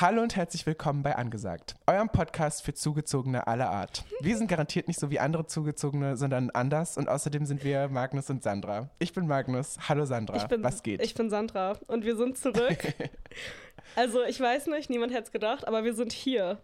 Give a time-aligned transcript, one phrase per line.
[0.00, 4.04] Hallo und herzlich willkommen bei Angesagt, eurem Podcast für Zugezogene aller Art.
[4.20, 8.30] Wir sind garantiert nicht so wie andere Zugezogene, sondern anders und außerdem sind wir Magnus
[8.30, 8.90] und Sandra.
[9.00, 9.76] Ich bin Magnus.
[9.88, 10.46] Hallo Sandra.
[10.46, 11.02] Bin, Was geht?
[11.02, 12.94] Ich bin Sandra und wir sind zurück.
[13.96, 16.58] also ich weiß nicht, niemand hätte es gedacht, aber wir sind hier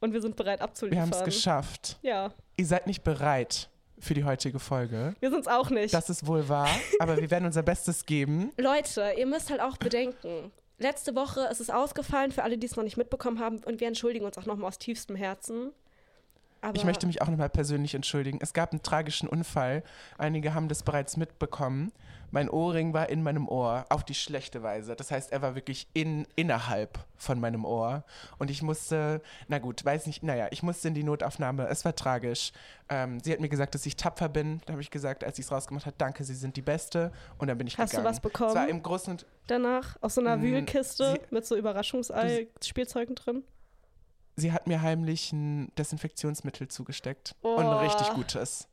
[0.00, 1.04] und wir sind bereit wir abzuliefern.
[1.04, 1.98] haben es geschafft.
[2.02, 5.14] Ja, Ihr seid nicht bereit für die heutige Folge.
[5.20, 5.94] wir sind es auch nicht.
[5.94, 8.52] Das ist wohl wahr, aber wir werden unser Bestes geben.
[8.58, 10.52] Leute, ihr müsst halt auch bedenken.
[10.84, 13.88] Letzte Woche ist es ausgefallen für alle, die es noch nicht mitbekommen haben und wir
[13.88, 15.72] entschuldigen uns auch nochmal aus tiefstem Herzen.
[16.64, 18.38] Aber Ich möchte mich auch nochmal persönlich entschuldigen.
[18.40, 19.82] Es gab einen tragischen Unfall.
[20.16, 21.92] Einige haben das bereits mitbekommen.
[22.30, 24.96] Mein Ohrring war in meinem Ohr, auf die schlechte Weise.
[24.96, 28.02] Das heißt, er war wirklich in, innerhalb von meinem Ohr.
[28.38, 31.68] Und ich musste, na gut, weiß nicht, naja, ich musste in die Notaufnahme.
[31.68, 32.50] Es war tragisch.
[32.88, 34.62] Ähm, sie hat mir gesagt, dass ich tapfer bin.
[34.66, 37.12] Da habe ich gesagt, als ich es rausgemacht habe, danke, Sie sind die Beste.
[37.38, 38.12] Und dann bin ich Hast du gegangen.
[38.14, 38.50] was bekommen?
[38.50, 43.44] Es war im Großen danach aus so einer Mm, Wühlkiste sie- mit so Überraschungsei-Spielzeugen drin.
[44.36, 47.34] Sie hat mir heimlich ein Desinfektionsmittel zugesteckt.
[47.42, 47.54] Oh.
[47.56, 48.68] Und ein richtig gutes.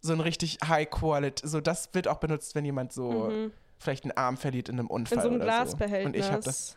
[0.00, 1.46] So ein richtig High Quality.
[1.46, 3.52] So, das wird auch benutzt, wenn jemand so Mhm.
[3.78, 5.18] vielleicht einen Arm verliert in einem Unfall.
[5.18, 6.02] In so einem oder Glasbehältnis.
[6.02, 6.06] So.
[6.06, 6.76] Und ich habe das.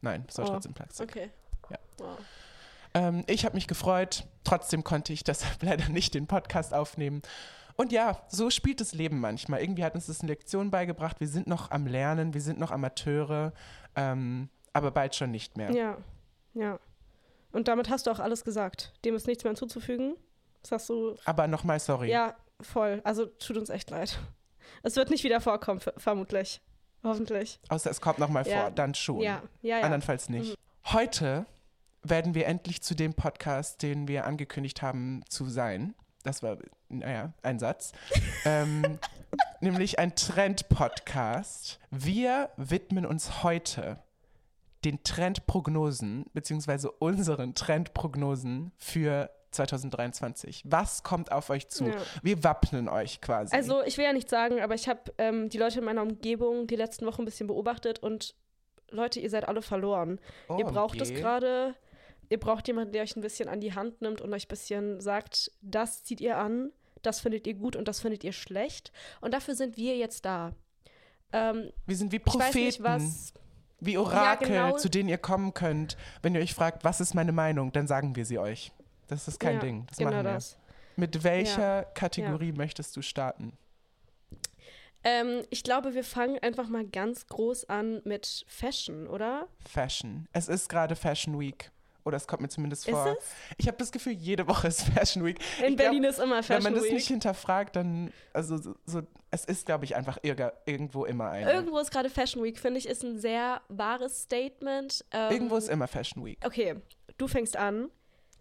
[0.00, 0.48] Nein, das war Oh.
[0.48, 1.08] trotzdem Plastik.
[1.10, 1.30] Okay.
[1.70, 1.78] Ja.
[1.98, 2.18] Wow.
[2.94, 4.26] Ähm, ich habe mich gefreut.
[4.44, 7.22] Trotzdem konnte ich deshalb leider nicht den Podcast aufnehmen.
[7.76, 9.60] Und ja, so spielt das Leben manchmal.
[9.60, 11.20] Irgendwie hat uns das eine Lektion beigebracht.
[11.20, 13.52] Wir sind noch am Lernen, wir sind noch Amateure,
[13.96, 15.70] ähm, aber bald schon nicht mehr.
[15.72, 15.96] Ja,
[16.54, 16.78] ja.
[17.52, 18.92] Und damit hast du auch alles gesagt.
[19.04, 20.16] Dem ist nichts mehr hinzuzufügen.
[20.62, 22.10] Das hast du Aber nochmal sorry.
[22.10, 23.00] Ja, voll.
[23.04, 24.18] Also tut uns echt leid.
[24.82, 26.60] Es wird nicht wieder vorkommen, ver- vermutlich.
[27.04, 27.60] Hoffentlich.
[27.68, 28.62] Außer es kommt nochmal Ja.
[28.62, 29.20] vor, dann schon.
[29.20, 29.84] Ja, ja, ja.
[29.84, 30.56] Andernfalls nicht.
[30.86, 31.46] Heute
[32.02, 35.94] werden wir endlich zu dem Podcast, den wir angekündigt haben zu sein.
[36.24, 37.92] Das war, naja, ein Satz.
[38.44, 38.98] ähm,
[39.60, 41.78] nämlich ein Trend-Podcast.
[41.90, 43.98] Wir widmen uns heute
[44.84, 50.64] den Trendprognosen, beziehungsweise unseren Trendprognosen für 2023.
[50.66, 51.86] Was kommt auf euch zu?
[51.86, 51.96] Ja.
[52.22, 53.54] Wir wappnen euch quasi.
[53.54, 56.66] Also, ich will ja nicht sagen, aber ich habe ähm, die Leute in meiner Umgebung
[56.66, 58.34] die letzten Wochen ein bisschen beobachtet und
[58.90, 60.20] Leute, ihr seid alle verloren.
[60.48, 61.20] Oh, ihr braucht es okay.
[61.20, 61.74] gerade.
[62.28, 65.00] Ihr braucht jemanden, der euch ein bisschen an die Hand nimmt und euch ein bisschen
[65.00, 66.72] sagt, das zieht ihr an,
[67.02, 68.92] das findet ihr gut und das findet ihr schlecht.
[69.20, 70.52] Und dafür sind wir jetzt da.
[71.32, 72.48] Ähm, Wir sind wie ich Propheten.
[72.48, 73.32] weiß nicht, was.
[73.80, 74.76] Wie Orakel, genau.
[74.76, 75.96] zu denen ihr kommen könnt.
[76.22, 78.72] Wenn ihr euch fragt, was ist meine Meinung, dann sagen wir sie euch.
[79.06, 79.86] Das ist kein ja, Ding.
[79.88, 80.32] Das genau machen wir.
[80.32, 80.56] das.
[80.96, 83.52] Mit welcher Kategorie möchtest du starten?
[85.04, 89.46] Ähm, ich glaube, wir fangen einfach mal ganz groß an mit Fashion, oder?
[89.64, 90.26] Fashion.
[90.32, 91.70] Es ist gerade Fashion Week.
[92.06, 93.16] Oder es kommt mir zumindest Ist vor.
[93.18, 93.24] es?
[93.58, 95.38] Ich habe das Gefühl, jede Woche ist Fashion Week.
[95.58, 96.92] In Ich glaub, Berlin ist immer Wenn Fashion man das Week.
[96.92, 99.02] nicht hinterfragt, dann, also so, so
[99.32, 101.52] es ist, glaube ich, einfach irga, irgendwo immer eine.
[101.52, 105.04] Irgendwo ist gerade Fashion Week, finde ich, ist ein sehr wahres Statement.
[105.10, 106.38] Ähm, irgendwo ist immer Fashion Week.
[106.46, 106.76] Okay,
[107.18, 107.90] du fängst an.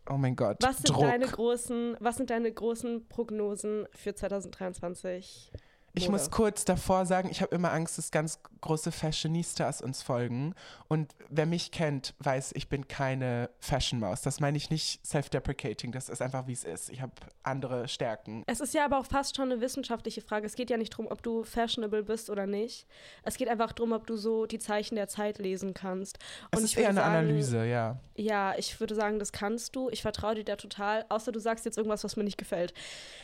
[0.08, 0.58] Oh mein Gott.
[0.62, 1.02] Was sind Druck.
[1.02, 5.52] deine großen, was sind deine großen Prognosen für 2023?
[5.96, 10.54] Ich muss kurz davor sagen, ich habe immer Angst, dass ganz große Fashionistas uns folgen.
[10.88, 14.22] Und wer mich kennt, weiß, ich bin keine Fashion-Maus.
[14.22, 15.92] Das meine ich nicht self-deprecating.
[15.92, 16.90] Das ist einfach, wie es ist.
[16.90, 17.14] Ich habe
[17.44, 18.44] andere Stärken.
[18.48, 20.46] Es ist ja aber auch fast schon eine wissenschaftliche Frage.
[20.46, 22.88] Es geht ja nicht darum, ob du fashionable bist oder nicht.
[23.24, 26.18] Es geht einfach darum, ob du so die Zeichen der Zeit lesen kannst.
[26.52, 28.00] Es Und ist ich würde eher eine sagen, Analyse, ja.
[28.18, 29.90] Ja, ich würde sagen, das kannst du.
[29.90, 31.06] Ich vertraue dir da total.
[31.10, 32.74] Außer du sagst jetzt irgendwas, was mir nicht gefällt.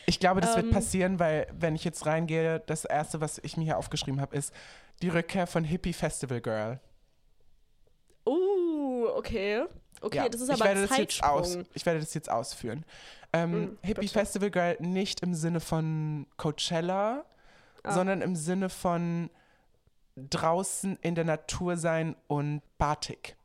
[0.06, 0.72] Ich glaube, das wird Ähm.
[0.72, 4.52] passieren, weil, wenn ich jetzt reingehe, das Erste, was ich mir hier aufgeschrieben habe, ist
[5.00, 6.78] die Rückkehr von Hippie Festival Girl.
[8.26, 9.64] Uh, okay.
[10.00, 11.66] Okay, ja, das ist ich aber werde ein das jetzt aus, Zeitsprung.
[11.74, 12.84] Ich werde das jetzt ausführen.
[13.32, 14.12] Ähm, Mm, Hippie bitte.
[14.12, 17.24] Festival Girl nicht im Sinne von Coachella,
[17.84, 17.92] Ah.
[17.92, 19.30] sondern im Sinne von
[20.16, 23.36] draußen in der Natur sein und Batik.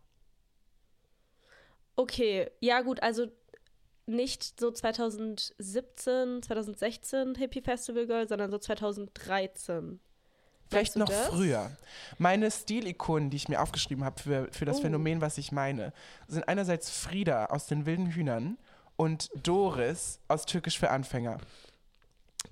[1.97, 3.27] Okay, ja gut, also
[4.05, 9.99] nicht so 2017, 2016 Hippie Festival Girl, sondern so 2013.
[10.69, 11.27] Vielleicht noch das?
[11.27, 11.71] früher.
[12.17, 14.81] Meine Stilikonen, die ich mir aufgeschrieben habe für, für das Oh.
[14.81, 15.91] Phänomen, was ich meine,
[16.27, 18.57] sind einerseits Frieda aus den wilden Hühnern
[18.95, 21.39] und Doris aus Türkisch für Anfänger.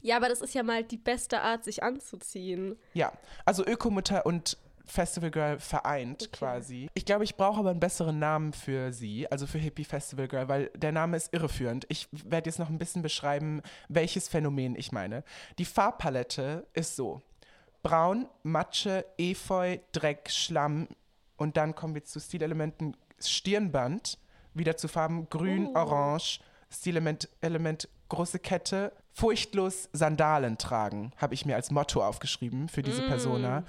[0.01, 2.77] Ja, aber das ist ja mal die beste Art, sich anzuziehen.
[2.93, 3.11] Ja,
[3.43, 6.31] also Ökomutter und Festival Girl vereint Okay.
[6.31, 6.89] quasi.
[6.93, 10.47] Ich glaube, ich brauche aber einen besseren Namen für sie, also für Hippie Festival Girl,
[10.47, 11.85] weil der Name ist irreführend.
[11.89, 15.23] Ich werde jetzt noch ein bisschen beschreiben, welches Phänomen ich meine.
[15.59, 17.21] Die Farbpalette ist so:
[17.83, 20.87] Braun, Matsche, Efeu, Dreck, Schlamm
[21.37, 24.17] und dann kommen wir zu Stilelementen Stirnband,
[24.53, 25.75] wieder zu Farben Grün, Uh.
[25.75, 26.39] Orange,
[26.79, 33.01] Stilelement, Element, große Kette, furchtlos Sandalen tragen, habe ich mir als Motto aufgeschrieben für diese
[33.07, 33.63] Persona.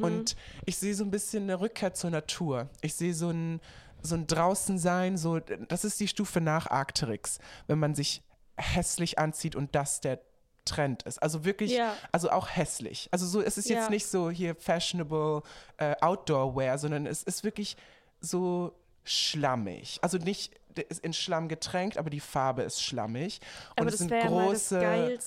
[0.00, 0.36] Und
[0.66, 2.68] ich sehe so ein bisschen eine Rückkehr zur Natur.
[2.82, 3.60] Ich sehe so ein,
[4.02, 8.22] so ein Draußensein, so, das ist die Stufe nach Arcteryx, wenn man sich
[8.56, 10.20] hässlich anzieht und das der
[10.66, 11.22] Trend ist.
[11.22, 11.94] Also wirklich, Ja.
[12.12, 13.08] also auch hässlich.
[13.10, 13.90] Also so, es ist jetzt Ja.
[13.90, 15.42] nicht so hier fashionable
[15.78, 17.76] äh, Outdoor-Wear, sondern es ist wirklich
[18.20, 18.72] so
[19.02, 19.98] schlammig.
[20.02, 23.40] Also nicht der ist in Schlamm getränkt, aber die Farbe ist schlammig.
[23.70, 25.18] Und Aber es das sind große,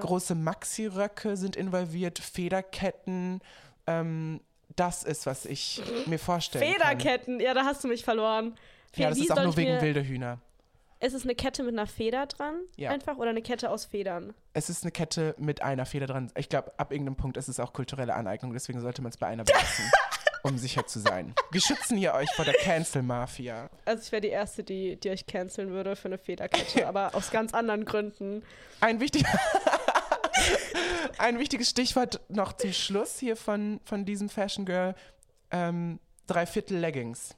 [0.00, 3.40] große Maxi-Röcke sind involviert, Federketten.
[3.86, 4.40] Ähm,
[4.74, 6.72] das ist, was ich mir vorstellen kann.
[6.74, 8.56] Federketten, ja, da hast du mich verloren.
[8.94, 10.38] Ja, das Wie ist auch nur wegen mir- wilde Hühner.
[10.98, 12.60] Ist es eine Kette mit einer Feder dran?
[12.76, 12.90] Ja.
[12.90, 14.32] Einfach oder eine Kette aus Federn?
[14.54, 16.32] Es ist eine Kette mit einer Feder dran.
[16.38, 19.26] Ich glaube, ab irgendeinem Punkt ist es auch kulturelle Aneignung, deswegen sollte man es bei
[19.26, 19.84] einer belassen,
[20.42, 21.34] um sicher zu sein.
[21.50, 23.70] Wir schützen hier euch vor der Cancel-Mafia.
[23.84, 27.30] Also ich wäre die Erste, die, die euch canceln würde für eine Federkette, aber aus
[27.30, 28.42] ganz anderen Gründen.
[28.80, 29.24] Ein, wichtig
[31.18, 34.94] Ein wichtiges Stichwort noch zum Schluss hier von, von diesem Fashion Girl.
[35.50, 37.36] Ähm, Dreiviertel Leggings.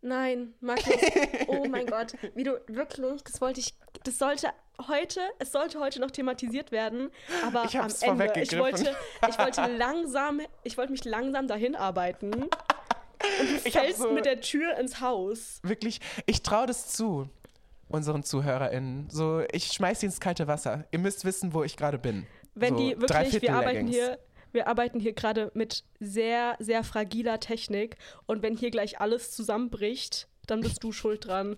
[0.00, 0.94] Nein, Markus,
[1.48, 3.74] oh mein Gott, wie du wirklich, das wollte ich,
[4.04, 4.48] das sollte
[4.86, 7.10] heute, es sollte heute noch thematisiert werden,
[7.44, 8.94] aber Ich am Ende, ich wollte,
[9.28, 14.24] ich wollte langsam, ich wollte mich langsam dahin arbeiten und du Ich fällst so- mit
[14.24, 15.58] der Tür ins Haus.
[15.64, 17.28] Wirklich, ich traue das zu,
[17.88, 19.10] unseren ZuhörerInnen.
[19.10, 20.84] So, ich schmeiß sie ins kalte Wasser.
[20.92, 22.26] Ihr müsst wissen, wo ich gerade bin.
[22.54, 24.18] Wenn so, die wirklich, wir arbeiten hier,
[24.52, 27.96] wir arbeiten hier gerade mit sehr, sehr fragiler Technik
[28.26, 31.56] und wenn hier gleich alles zusammenbricht, dann bist du schuld dran.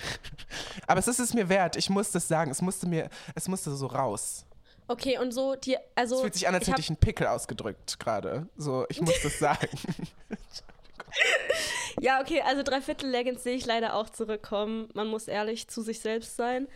[0.86, 1.76] Aber es ist es mir wert.
[1.76, 2.50] Ich muss das sagen.
[2.50, 4.46] Es musste mir, es musste so raus.
[4.88, 6.16] Okay, und so, die, also.
[6.16, 8.48] Es fühlt sich an, als ich hätte ich einen Pickel ausgedrückt gerade.
[8.56, 9.68] So, ich muss das sagen.
[12.00, 14.88] Ja, okay, also Dreiviertel Leggings sehe ich leider auch zurückkommen.
[14.94, 16.68] Man muss ehrlich zu sich selbst sein.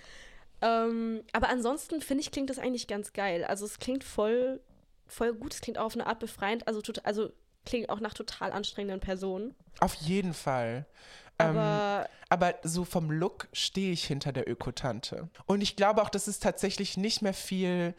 [0.63, 3.45] Ähm, aber ansonsten finde ich, klingt das eigentlich ganz geil.
[3.45, 4.61] Also es klingt voll,
[5.07, 7.31] voll gut, es klingt auch auf eine Art befreiend, also, tot- also
[7.65, 9.55] klingt auch nach total anstrengenden Personen.
[9.81, 10.87] Auf jeden Fall.
[11.39, 15.29] Ähm, Aber aber so vom Look stehe ich hinter der Ökotante.
[15.47, 17.95] Und ich glaube auch, dass es tatsächlich nicht mehr viel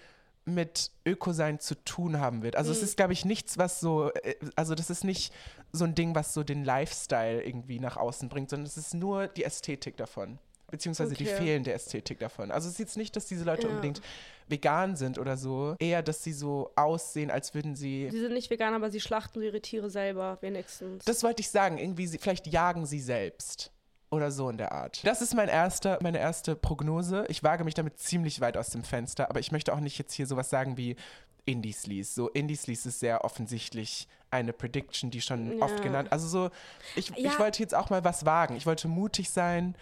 [0.46, 2.56] mit Öko-Sein zu tun haben wird.
[2.56, 2.84] Also es Mhm.
[2.86, 5.34] ist, glaube ich, nichts, was so, äh, also das ist nicht
[5.74, 9.28] so ein Ding, was so den Lifestyle irgendwie nach außen bringt, sondern es ist nur
[9.28, 10.40] die Ästhetik davon.
[10.70, 11.38] Beziehungsweise die Okay.
[11.38, 12.52] fehlende Ästhetik davon.
[12.52, 13.70] Also es ist jetzt nicht, dass diese Leute Ja.
[13.70, 14.02] unbedingt
[14.50, 15.76] vegan sind oder so.
[15.80, 19.42] Eher, dass sie so aussehen, als würden sie sie sind nicht vegan, aber sie schlachten
[19.42, 21.06] ihre Tiere selber, wenigstens.
[21.06, 21.78] Das wollte ich sagen.
[21.78, 23.72] Irgendwie, sie, vielleicht jagen sie selbst.
[24.10, 25.06] Oder so in der Art.
[25.06, 27.26] Das ist mein erster, meine erste Prognose.
[27.28, 30.14] Ich wage mich damit ziemlich weit aus dem Fenster, aber ich möchte auch nicht jetzt
[30.14, 30.96] hier sowas sagen wie
[31.44, 32.14] Indie-Sleaze.
[32.14, 35.66] So, Indie-Sleaze ist sehr offensichtlich eine Prediction, die schon Ja.
[35.66, 36.12] oft genannt.
[36.12, 36.50] Also so,
[36.96, 37.16] ich, Ja.
[37.32, 38.56] ich wollte jetzt auch mal was wagen.
[38.56, 39.76] Ich wollte mutig sein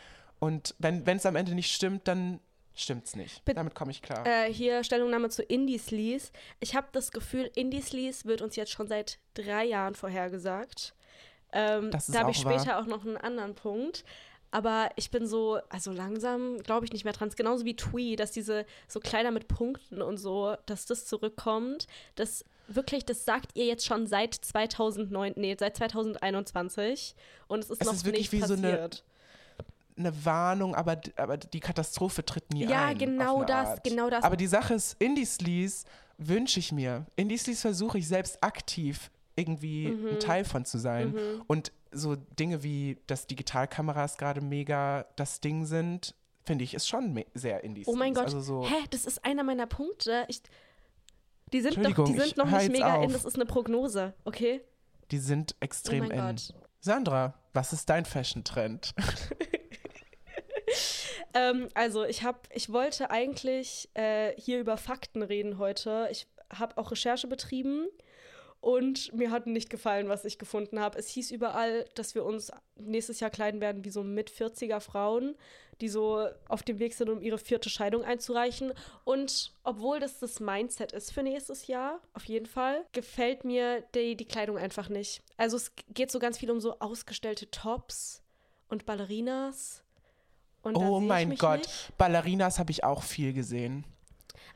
[0.46, 2.40] und wenn es am Ende nicht stimmt, dann
[2.74, 3.44] stimmt's nicht.
[3.46, 4.26] Bitte- Damit komme ich klar.
[4.26, 6.32] Äh, hier Stellungnahme zu Indie-Sleaze.
[6.60, 10.94] Ich habe das Gefühl, Indie-Sleaze wird uns jetzt schon seit drei Jahren vorhergesagt.
[11.54, 12.60] Ähm, Das ist da habe ich wahr.
[12.60, 14.04] später auch noch einen anderen Punkt.
[14.52, 17.28] Aber ich bin so, also langsam glaube ich nicht mehr dran.
[17.28, 21.88] Es Genauso wie Twee, dass diese so Kleider mit Punkten und so, dass das zurückkommt.
[22.16, 27.16] Das wirklich, das sagt ihr jetzt schon seit 2009, nee, seit 2021.
[27.48, 29.04] Und es ist Es noch ist wirklich nicht wie so eine- passiert.
[29.98, 32.98] Eine Warnung, aber, aber die Katastrophe tritt nie Ja, ein.
[32.98, 33.84] genau auf eine das, Art.
[33.84, 34.24] genau das.
[34.24, 35.86] Aber die Sache ist, Indie-Sleaze
[36.18, 37.06] wünsche ich mir.
[37.16, 40.08] Indie-Sleaze versuche ich selbst aktiv irgendwie Mhm.
[40.10, 41.16] ein Teil von zu sein.
[41.48, 47.24] Und so Dinge wie, dass Digitalkameras gerade mega das Ding sind, finde ich, ist schon
[47.34, 47.96] sehr Indie-Sleaze.
[47.96, 48.26] Oh mein Gott.
[48.26, 50.26] Also so, Hä, das ist einer meiner Punkte.
[50.28, 50.42] Ich,
[51.54, 53.14] die sind, doch, die sind noch nicht mega in, auf.
[53.14, 54.62] das ist eine Prognose, okay?
[55.12, 56.36] die sind extrem oh mein in.
[56.36, 56.54] Gott.
[56.80, 58.94] Sandra, was ist dein Fashion-Trend?
[61.36, 66.08] Ähm, also ich habe, ich wollte eigentlich äh, hier über Fakten reden heute.
[66.10, 67.88] Ich habe auch Recherche betrieben
[68.62, 70.98] und mir hat nicht gefallen, was ich gefunden habe.
[70.98, 75.36] Es hieß überall, dass wir uns nächstes Jahr kleiden werden wie so mit 40er Frauen,
[75.82, 78.72] die so auf dem Weg sind, um ihre vierte Scheidung einzureichen.
[79.04, 84.16] Und obwohl das das Mindset ist für nächstes Jahr, auf jeden Fall, gefällt mir die,
[84.16, 85.22] die Kleidung einfach nicht.
[85.36, 88.24] Also es geht so ganz viel um so ausgestellte Tops
[88.70, 89.85] und Ballerinas.
[90.66, 91.98] Und oh mein Gott, Nicht.
[91.98, 93.86] Ballerinas habe ich auch viel gesehen.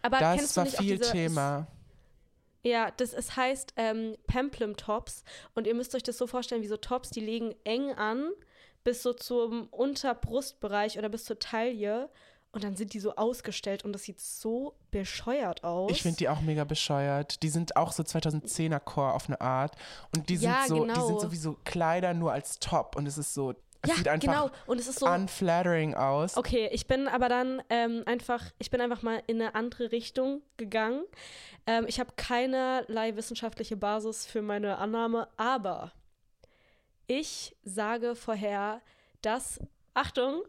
[0.01, 1.67] Aber Das kennst du war viel diese, Thema.
[2.63, 5.23] Ja, das es heißt ähm, Pemplum Tops
[5.55, 8.31] und ihr müsst euch das so vorstellen wie so Tops, die liegen eng an
[8.83, 12.09] bis so zum Unterbrustbereich oder bis zur Taille
[12.51, 15.91] und dann sind die so ausgestellt und das sieht so bescheuert aus.
[15.91, 17.43] Ich finde die auch mega bescheuert.
[17.43, 19.75] Die sind auch so 2010er Core auf eine Art.
[20.15, 21.05] Und die sind Ja, so, die genau.
[21.05, 22.95] sind sowieso Kleider nur als Top.
[22.95, 24.49] Und es ist so, Es ja, sieht einfach genau.
[24.65, 25.07] Und es ist so.
[25.07, 26.35] unflattering aus.
[26.35, 30.41] Okay, ich bin aber dann ähm, einfach, ich bin einfach mal in eine andere Richtung
[30.57, 31.03] gegangen.
[31.65, 35.93] Ähm, ich habe keinerlei wissenschaftliche Basis für meine Annahme, aber
[37.07, 38.81] ich sage vorher,
[39.21, 39.59] dass,
[39.93, 40.43] Achtung,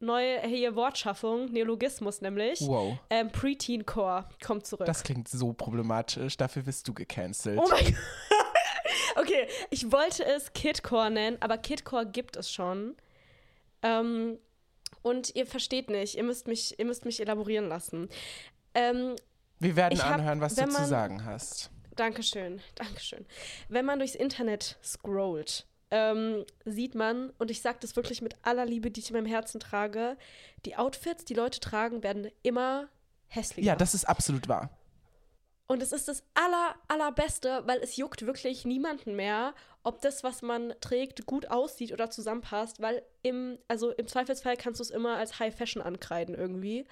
[0.00, 4.86] neue hier Wortschaffung, Neologismus nämlich, Wow, ähm, Preteen Core kommt zurück.
[4.86, 6.36] das klingt so problematisch.
[6.36, 7.58] Dafür wirst du gecancelt.
[7.62, 7.84] Oh mein
[8.28, 8.43] Gott.
[9.16, 12.96] Okay, ich wollte es Kidcore nennen, aber Kidcore gibt es schon.
[13.82, 14.38] Ähm,
[15.02, 18.08] und ihr versteht nicht, ihr müsst mich, ihr müsst mich elaborieren lassen.
[18.74, 19.14] Ähm,
[19.58, 21.70] Wir werden Ich hab- anhören, was du wenn zu man- sagen hast.
[21.96, 23.24] Dankeschön, Dankeschön.
[23.68, 28.66] Wenn man durchs Internet scrollt, ähm, sieht man, und ich sage das wirklich mit aller
[28.66, 30.16] Liebe, die ich in meinem Herzen trage,
[30.64, 32.88] die Outfits, die Leute tragen, werden immer
[33.28, 33.68] hässlicher.
[33.68, 34.70] Ja, das ist absolut wahr.
[35.66, 40.42] Und es ist das aller, allerbeste, weil es juckt wirklich niemanden mehr, ob das, was
[40.42, 45.16] man trägt, gut aussieht oder zusammenpasst, weil im, also im Zweifelsfall kannst du es immer
[45.16, 46.86] als High Fashion ankreiden irgendwie.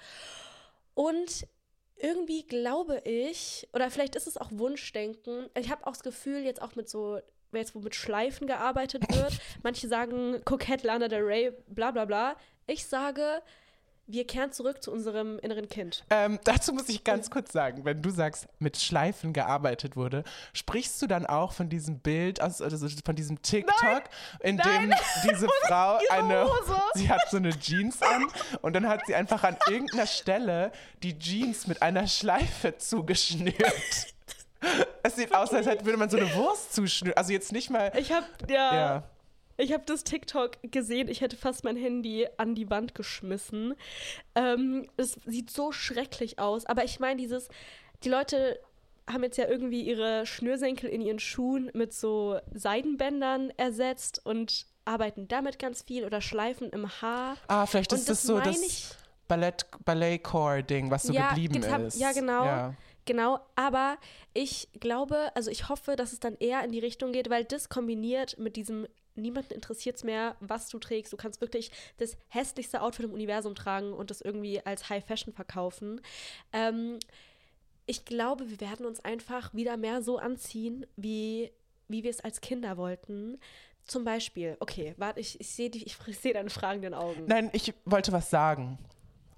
[0.95, 1.47] Und
[1.97, 6.61] irgendwie glaube ich, oder vielleicht ist es auch Wunschdenken, ich habe auch das Gefühl, jetzt
[6.61, 7.19] auch mit so,
[7.51, 12.35] jetzt wo mit Schleifen gearbeitet wird, manche sagen Coquette Lana Del Rey, bla bla bla.
[12.65, 13.41] Ich sage,
[14.05, 16.03] wir kehren zurück zu unserem inneren Kind.
[16.09, 21.01] Ähm, dazu muss ich ganz kurz sagen, wenn du sagst, mit Schleifen gearbeitet wurde, sprichst
[21.01, 22.67] du dann auch von diesem Bild, also
[23.05, 24.03] von diesem TikTok,
[24.41, 24.95] in dem Nein.
[25.23, 26.75] diese Frau eine, Hose.
[26.95, 28.25] sie hat so eine Jeans an
[28.61, 33.53] und dann hat sie einfach an irgendeiner Stelle die Jeans mit einer Schleife zugeschnürt.
[35.05, 37.17] Es sieht aus, als hätte- würde man so eine Wurst zuschnüren.
[37.17, 39.03] Also jetzt nicht mal, Ich habe ja, ja.
[39.63, 41.07] Ich habe das TikTok gesehen.
[41.07, 43.73] Ich hätte fast mein Handy an die Wand geschmissen.
[44.35, 46.65] Ähm, es sieht so schrecklich aus.
[46.65, 47.49] Aber ich meine, dieses,
[48.03, 48.59] die Leute
[49.09, 55.27] haben jetzt ja irgendwie ihre Schnürsenkel in ihren Schuhen mit so Seidenbändern ersetzt und arbeiten
[55.27, 57.37] damit ganz viel oder Schleifen im Haar.
[57.47, 58.95] Ah, vielleicht Und ist das, das so das
[59.27, 61.99] Ballett, Ballet-Core-Ding, was so Ja, geblieben ist.
[61.99, 62.45] ja, genau.
[62.45, 62.73] Ja.
[63.05, 63.97] Genau, aber
[64.33, 67.67] ich glaube, also ich hoffe, dass es dann eher in die Richtung geht, weil das
[67.67, 71.13] kombiniert mit diesem niemanden interessiert es mehr, was du trägst.
[71.13, 75.33] Du kannst wirklich das hässlichste Outfit im Universum tragen und das irgendwie als High Fashion
[75.33, 76.01] verkaufen.
[76.51, 76.99] Ähm,
[77.85, 81.51] ich glaube, wir werden uns einfach wieder mehr so anziehen, wie,
[81.87, 83.39] wie wir es als Kinder wollten.
[83.85, 87.25] Zum Beispiel, okay, warte, ich, ich sehe ich seh deine fragenden Augen.
[87.27, 88.77] Nein, ich wollte was sagen.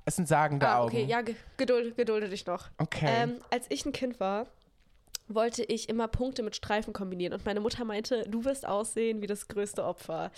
[0.08, 0.96] Es sind sagende ah, Augen.
[0.96, 2.70] okay, ja, ge geduld, gedulde dich noch.
[2.78, 3.08] Okay.
[3.10, 4.46] Ähm, als ich ein Kind war,
[5.28, 7.34] wollte ich immer Punkte mit Streifen kombinieren.
[7.34, 10.32] Und meine Mutter meinte, du wirst aussehen wie das größte Opfer.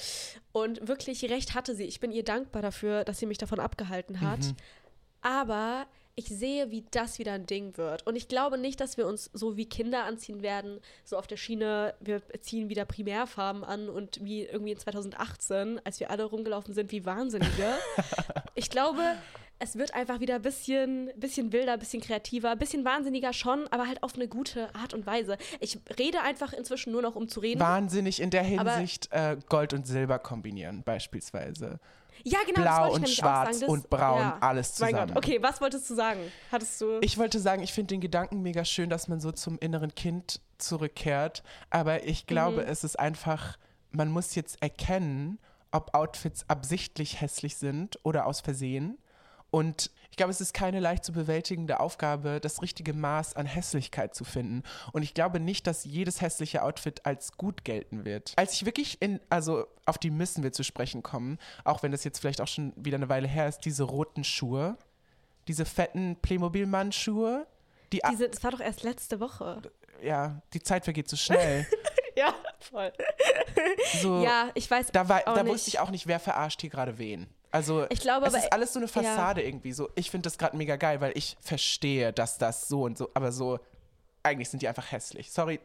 [0.52, 1.84] Und wirklich recht hatte sie.
[1.84, 4.40] Ich bin ihr dankbar dafür, dass sie mich davon abgehalten hat.
[4.40, 4.56] Mhm.
[5.22, 8.08] Aber ich sehe, wie das wieder ein Ding wird.
[8.08, 11.38] Und ich glaube nicht, dass wir uns so wie Kinder anziehen werden, so auf der
[11.38, 16.74] Schiene, wir ziehen wieder Primärfarben an und wie irgendwie in 2018, als wir alle rumgelaufen
[16.74, 17.76] sind wie Wahnsinnige.
[18.56, 19.00] ich glaube,
[19.60, 23.68] es wird einfach wieder ein bisschen, bisschen wilder, ein bisschen kreativer, ein bisschen wahnsinniger schon,
[23.70, 25.38] aber halt auf eine gute Art und Weise.
[25.60, 27.60] Ich rede einfach inzwischen nur noch, um zu reden.
[27.60, 31.80] Wahnsinnig in der Hinsicht äh, Gold und Silber kombinieren, beispielsweise.
[32.24, 33.72] ja, genau, Blau und schwarz sagen.
[33.72, 34.38] Und braun, ja.
[34.42, 35.14] alles Mein zusammen.
[35.14, 36.20] Gott, okay, was wolltest du sagen?
[36.52, 37.00] Hattest du.
[37.02, 40.40] Ich wollte sagen, ich finde den Gedanken mega schön, dass man so zum inneren Kind
[40.58, 41.44] zurückkehrt.
[41.70, 42.68] Aber ich glaube, Mhm.
[42.70, 43.58] es ist einfach,
[43.92, 45.40] man muss jetzt erkennen,
[45.72, 48.98] ob Outfits absichtlich hässlich sind oder aus Versehen.
[49.50, 54.16] Und ich glaube, es ist keine leicht zu bewältigende Aufgabe, das richtige Maß an Hässlichkeit
[54.16, 54.64] zu finden.
[54.92, 58.34] Und ich glaube nicht, dass jedes hässliche Outfit als gut gelten wird.
[58.36, 62.04] Als ich wirklich in, also auf die müssen wir zu sprechen kommen, auch wenn das
[62.04, 64.78] jetzt vielleicht auch schon wieder eine Weile her ist, diese roten Schuhe,
[65.48, 67.48] diese fetten Playmobil-Mann-Schuhe,
[67.94, 69.62] die, Diese, das war doch erst letzte Woche.
[70.02, 71.66] ja, die Zeit vergeht so schnell.
[72.18, 72.92] Ja, voll.
[74.02, 76.98] So, Ja, ich weiß da, war, da wusste ich auch nicht, wer verarscht hier gerade
[76.98, 77.28] wen.
[77.52, 79.72] Also, Ich glaube es aber- ist alles so eine Fassade irgendwie.
[79.72, 83.10] So, ich finde das gerade mega geil, weil ich verstehe, dass das so und so,
[83.14, 83.60] aber so,
[84.24, 85.32] eigentlich sind die einfach hässlich.
[85.32, 85.60] Sorry,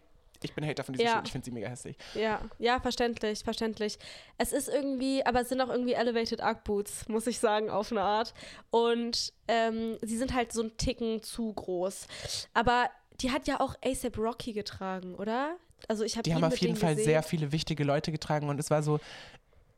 [0.44, 1.12] ich bin Hater von diesen Ja.
[1.14, 1.96] Schuhen, ich finde sie mega hässlich.
[2.14, 3.98] Ja, ja, verständlich, verständlich.
[4.38, 7.90] Es ist irgendwie, aber es sind auch irgendwie Elevated Ugg Boots, muss ich sagen, auf
[7.92, 8.34] eine Art.
[8.70, 12.06] Und ähm, sie sind halt so ein Ticken zu groß.
[12.54, 15.56] Aber die hat ja auch ASAP Rocky getragen, oder?
[15.88, 18.70] Also ich habe Die haben auf jeden Fall sehr viele wichtige Leute getragen und es
[18.70, 19.00] war so,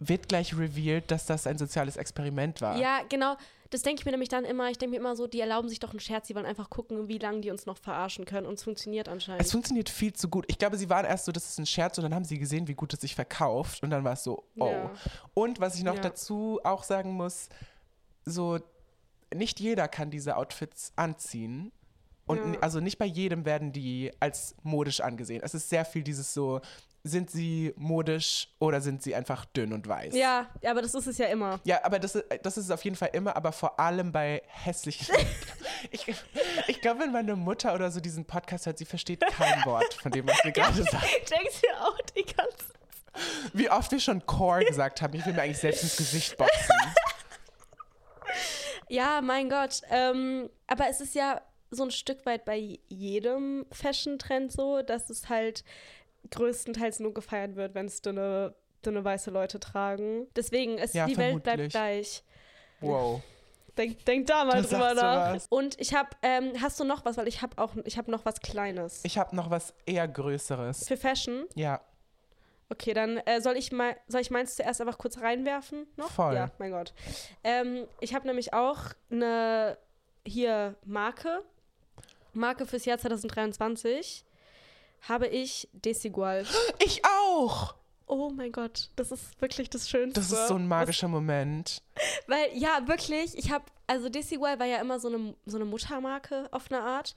[0.09, 2.77] wird gleich revealed, dass das ein soziales Experiment war.
[2.79, 3.37] Ja, genau.
[3.71, 4.71] Das denke ich mir nämlich dann immer.
[4.71, 6.29] Ich denke mir immer so, die erlauben sich doch einen Scherz.
[6.29, 8.47] Die wollen einfach gucken, wie lange die uns noch verarschen können.
[8.47, 9.43] Und es funktioniert anscheinend.
[9.43, 10.45] Es funktioniert viel zu gut.
[10.49, 12.69] Ich glaube, sie waren erst so, das ist ein Scherz und dann haben sie gesehen,
[12.69, 14.67] wie gut es sich verkauft und dann war es so, oh.
[14.67, 14.91] Ja.
[15.35, 16.03] Und was ich noch Ja.
[16.03, 17.49] dazu auch sagen muss,
[18.25, 18.61] so
[19.35, 21.73] nicht jeder kann diese Outfits anziehen.
[22.27, 22.61] Und Ja.
[22.61, 25.43] also nicht bei jedem werden die als modisch angesehen.
[25.43, 26.61] Es ist sehr viel dieses so
[27.07, 30.15] sind sie modisch oder sind sie einfach dünn und weiß?
[30.15, 31.61] Ja, aber das ist es ja immer.
[31.65, 34.43] Ja, aber das, ist- das ist es auf jeden Fall immer, aber vor allem bei
[34.47, 35.15] hässlichen.
[35.91, 36.07] ich
[36.67, 40.13] ich glaube, wenn meine Mutter oder so diesen Podcast hört, sie versteht kein Wort von
[40.13, 41.05] dem, was wir gerade sagen.
[41.31, 42.65] Denkst du auch die ganze
[43.53, 46.75] Wie oft wir schon Core gesagt haben, ich will mir eigentlich selbst ins Gesicht boxen.
[48.89, 49.81] Ja, mein Gott.
[49.91, 55.29] Ähm, aber es ist ja so ein Stück weit bei jedem Fashion-Trend so, dass es
[55.29, 55.65] halt
[56.31, 58.55] größtenteils nur gefeiert wird, wenn es dünne,
[58.85, 60.27] dünne weiße Leute tragen.
[60.37, 61.73] Deswegen ist Ja, die Welt bleibt vermutlich.
[61.73, 62.25] gleich.
[62.81, 63.23] Wow.
[63.77, 65.29] Denk, denk da mal Du drüber nach.
[65.31, 65.47] sowas.
[65.49, 67.17] Und ich habe, ähm, hast du noch was?
[67.17, 69.01] Weil ich habe auch, ich habe noch was Kleines.
[69.05, 70.87] Ich habe noch was eher Größeres.
[70.87, 71.47] Für Fashion?
[71.55, 71.81] Ja,
[72.71, 76.11] Okay, dann äh, soll ich mal, soll ich meins zuerst einfach kurz reinwerfen noch?
[76.11, 76.35] Voll.
[76.35, 76.95] Ja, mein Gott.
[77.45, 78.79] Ähm, ich habe nämlich auch
[79.11, 79.77] eine
[80.27, 81.43] hier Marke,
[82.33, 84.25] Marke fürs Jahr 2023
[85.09, 86.47] habe ich Desigual.
[86.85, 87.75] ich auch.
[88.07, 90.21] Oh mein Gott, das ist wirklich das Schönste.
[90.21, 91.83] Das ist so ein magischer Moment.
[92.27, 96.49] Weil, ja, wirklich, ich habe, also Desigual war ja immer so eine, so eine Muttermarke
[96.51, 97.15] auf eine Art.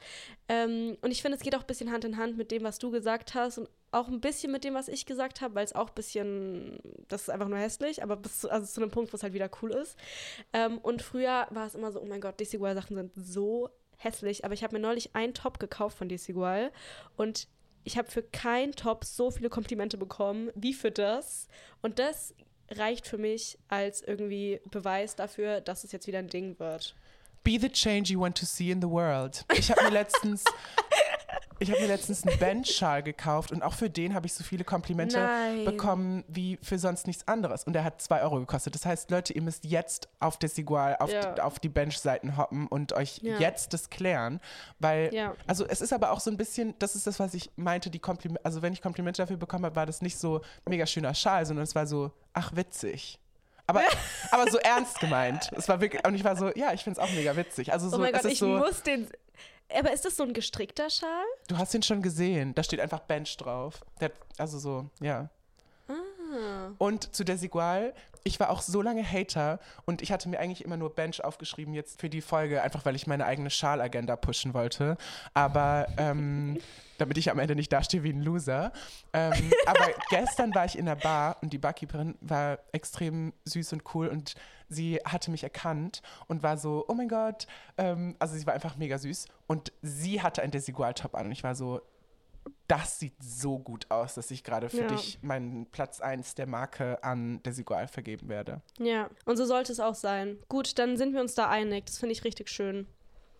[0.48, 2.80] Ähm, und ich finde, es geht auch ein bisschen Hand in Hand mit dem, was
[2.80, 5.76] du gesagt hast und auch ein bisschen mit dem, was ich gesagt habe, weil es
[5.76, 6.80] auch ein bisschen,
[7.10, 9.34] das ist einfach nur hässlich, aber bis zu, also zu einem Punkt, wo es halt
[9.34, 9.98] wieder cool ist.
[10.54, 14.54] Ähm, und früher war es immer so, oh mein Gott, Desigual-Sachen sind so hässlich, aber
[14.54, 16.72] ich habe mir neulich einen Top gekauft von Desigual
[17.18, 17.48] und
[17.88, 21.48] ich habe für keinen Top so viele Komplimente bekommen wie für das.
[21.82, 22.36] Und das
[22.70, 26.96] reicht für mich als irgendwie Beweis dafür, dass es jetzt wieder ein Ding wird.
[27.46, 29.46] Be the change you want to see in the world.
[29.58, 30.44] Ich habe mir letztens,
[31.60, 34.64] ich habe mir letztens einen Bandschal gekauft und auch für den habe ich so viele
[34.64, 35.66] Komplimente Nein.
[35.66, 37.64] bekommen wie für sonst nichts anderes.
[37.64, 38.76] Und der hat zwei Euro gekostet.
[38.76, 41.34] Das heißt, Leute, ihr müsst jetzt auf Desigual, auf, Ja.
[41.34, 43.38] die, auf die Bench-Seiten hoppen und euch Ja.
[43.40, 44.40] jetzt das klären.
[44.80, 45.34] Weil, Ja.
[45.48, 48.00] also es ist aber auch so ein bisschen, das ist das, was ich meinte, die
[48.00, 51.46] Komplimente, also wenn ich Komplimente dafür bekommen habe, war das nicht so mega schöner Schal,
[51.46, 53.20] sondern es war so, ach witzig.
[53.70, 53.82] Aber,
[54.32, 55.52] aber so ernst gemeint.
[55.58, 57.74] Es war wirklich, und ich war so, ja, ich finde es auch mega witzig.
[57.74, 59.08] Also so, oh mein Gott, ich so, muss den.
[59.76, 61.26] Aber ist das so ein gestrickter Schal?
[61.48, 62.56] du hast ihn schon gesehen.
[62.56, 63.84] Da steht einfach Bench drauf.
[64.00, 65.30] Der, also so, ja.
[65.88, 66.72] Ah.
[66.78, 67.94] Und zu Desigual,
[68.28, 71.74] ich war auch so lange Hater und ich hatte mir eigentlich immer nur Bench aufgeschrieben
[71.74, 74.98] jetzt für die Folge, einfach weil ich meine eigene Schalagenda pushen wollte.
[75.34, 76.60] Aber ähm,
[76.98, 78.74] damit ich am Ende nicht dastehe wie ein Loser.
[79.14, 83.84] Ähm, aber gestern war ich in der Bar und die Barkeeperin war extrem süß und
[83.96, 84.36] cool und
[84.68, 87.48] sie hatte mich erkannt und war so, oh mein Gott,
[87.78, 91.44] ähm, also sie war einfach mega süß und sie hatte ein Desigual-Top an und ich
[91.44, 91.82] war so,
[92.68, 94.88] das sieht so gut aus, dass ich gerade für Ja.
[94.88, 98.62] dich meinen Platz 1 der Marke an Desigual vergeben werde.
[98.80, 100.38] Ja, und so sollte es auch sein.
[100.50, 101.86] Gut, dann sind wir uns da einig.
[101.86, 102.88] Das finde ich richtig schön.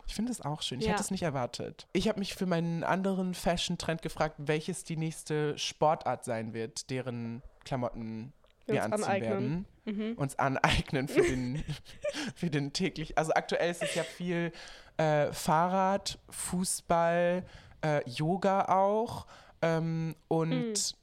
[0.06, 0.80] Ich finde es auch schön.
[0.80, 0.92] Ich Ja.
[0.92, 1.86] hätte es nicht erwartet.
[1.92, 7.42] Ich habe mich für meinen anderen Fashion-Trend gefragt, welches die nächste Sportart sein wird, deren
[7.64, 8.32] Klamotten
[8.64, 9.66] wir, Wir uns anziehen aneignen.
[9.86, 10.16] werden.
[10.16, 11.62] Uns aneignen für den,
[12.34, 13.16] für den täglich.
[13.18, 14.52] Also aktuell ist es ja viel
[14.98, 17.44] äh, Fahrrad, Fußball,
[17.82, 19.26] äh, Yoga auch
[19.62, 20.96] ähm, und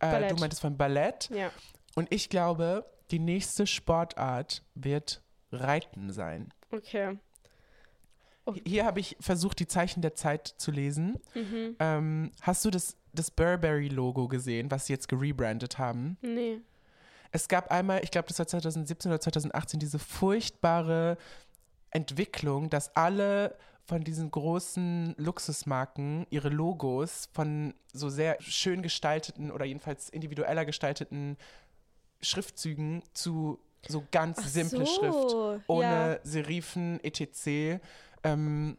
[0.00, 1.30] äh, du meintest von Ballett.
[1.30, 1.50] Ja.
[1.94, 6.52] Und ich glaube, die nächste Sportart wird Reiten sein.
[6.70, 7.18] Okay.
[8.64, 11.18] Hier habe ich versucht, die Zeichen der Zeit zu lesen.
[11.80, 16.16] Ähm, hast du das, das Burberry-Logo gesehen, was sie jetzt gerebrandet haben?
[16.20, 16.60] Nee.
[17.32, 21.18] Es gab einmal, ich glaube, das war 2017 oder 2018, diese furchtbare
[21.90, 29.64] Entwicklung, dass alle von diesen großen Luxusmarken ihre Logos von so sehr schön gestalteten oder
[29.64, 31.36] jedenfalls individueller gestalteten
[32.20, 36.18] Schriftzügen zu so ganz Ach simple so, Schrift ohne ja.
[36.24, 37.80] Serifen etc.
[38.24, 38.76] Ähm,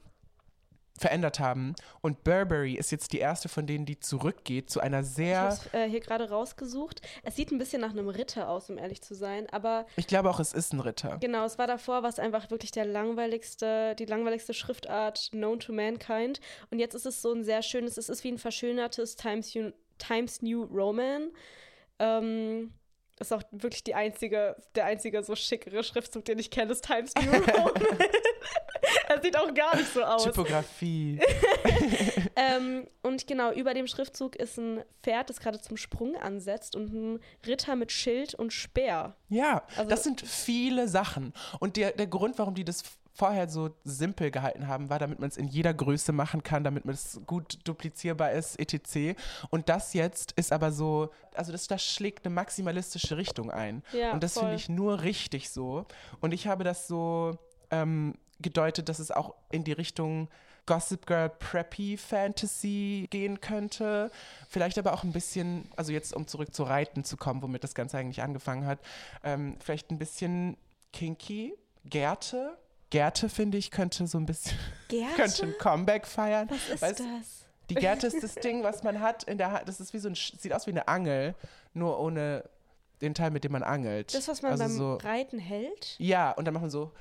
[0.97, 1.75] verändert haben.
[2.01, 5.53] Und Burberry ist jetzt die erste von denen, die zurückgeht zu einer Ich sehr, habe
[5.53, 7.01] es äh, hier gerade rausgesucht.
[7.23, 9.47] Es sieht ein bisschen nach einem Ritter aus, um ehrlich zu sein.
[9.51, 11.17] Aber ich glaube auch, es ist ein Ritter.
[11.19, 16.39] genau, es war davor, was einfach wirklich der langweiligste, die langweiligste Schriftart known to mankind.
[16.71, 19.71] Und jetzt ist es so ein sehr schönes, es ist wie ein verschönertes Times, New-
[19.99, 21.31] Times New Roman.
[21.99, 22.73] Ähm,
[23.19, 27.13] ist auch wirklich die einzige, der einzige so schickere Schriftzug, den ich kenne, ist Times
[27.15, 27.73] New Roman.
[29.09, 30.23] Er sieht auch gar nicht so aus.
[30.23, 31.19] Typografie.
[32.39, 36.93] Ähm, und genau, über dem Schriftzug ist ein Pferd, das gerade zum Sprung ansetzt und
[36.93, 39.15] ein Ritter mit Schild und Speer.
[39.29, 41.33] Ja, Also- das sind viele Sachen.
[41.59, 45.29] Und der, der Grund, warum die das vorher so simpel gehalten haben, war, damit man
[45.29, 49.17] es in jeder Größe machen kann, damit es gut duplizierbar ist, etc.
[49.49, 53.81] Und das jetzt ist aber so, also das, das schlägt eine maximalistische Richtung ein.
[53.93, 55.87] Ja, Und das finde ich nur richtig so.
[56.19, 57.35] Und ich habe das so
[57.71, 60.29] ähm, gedeutet, dass es auch in die Richtung
[60.65, 64.11] Gossip Girl Preppy Fantasy gehen könnte.
[64.49, 67.73] Vielleicht aber auch ein bisschen, also jetzt um zurück zu Reiten zu kommen, womit das
[67.73, 68.79] Ganze eigentlich angefangen hat,
[69.23, 70.57] ähm, vielleicht ein bisschen
[70.93, 71.53] kinky.
[71.85, 72.57] Gerte.
[72.89, 74.57] Gerte, finde ich, könnte so ein bisschen,
[74.89, 75.15] Gerte?
[75.15, 76.49] könnte ein Comeback feiern.
[76.49, 77.45] Was ist Weißt- das?
[77.69, 79.67] Die Gerte ist das Ding, was man hat in der Hand.
[79.67, 81.35] Das ist wie so ein, sieht aus wie eine Angel,
[81.73, 82.49] nur ohne
[83.01, 84.13] den Teil, mit dem man angelt.
[84.13, 85.95] Das, was man also beim so, Reiten hält?
[85.97, 86.93] Ja, und dann machen wir so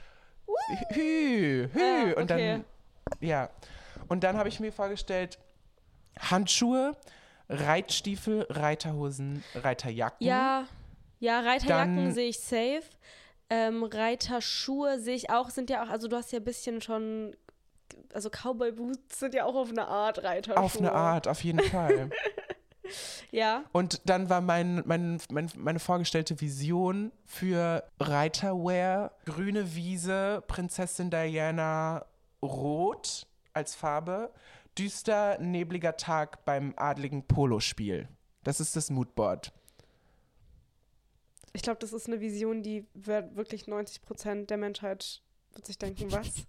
[0.93, 2.51] hü, hü, Ah, und okay.
[2.53, 2.65] dann,
[3.21, 3.51] ja.
[4.09, 5.39] Und dann habe ich mir vorgestellt,
[6.19, 6.97] Handschuhe,
[7.49, 10.27] Reitstiefel, Reiterhosen, Reiterjacken.
[10.27, 10.67] Ja,
[11.21, 12.83] ja, Reiterjacken sehe ich safe.
[13.49, 17.37] Ähm, Reiterschuhe sehe ich auch, sind ja auch, also du hast ja ein bisschen schon,
[18.13, 20.63] also Cowboy Boots sind ja auch auf eine Art Reiterschuhe.
[20.65, 22.11] Auf eine Art, auf jeden Fall.
[23.31, 31.11] Ja, Und dann war mein, mein, mein, meine vorgestellte Vision für Reiterwear, grüne Wiese, Prinzessin
[31.11, 32.07] Diana,
[32.43, 34.33] rot als Farbe,
[34.79, 38.09] düster, nebliger Tag beim adligen Polospiel.
[38.45, 39.53] Das ist das Moodboard.
[41.53, 45.23] ich glaube, das ist eine Vision, die wirklich 90 Prozent der Menschheit
[45.53, 46.29] wird sich denken, was?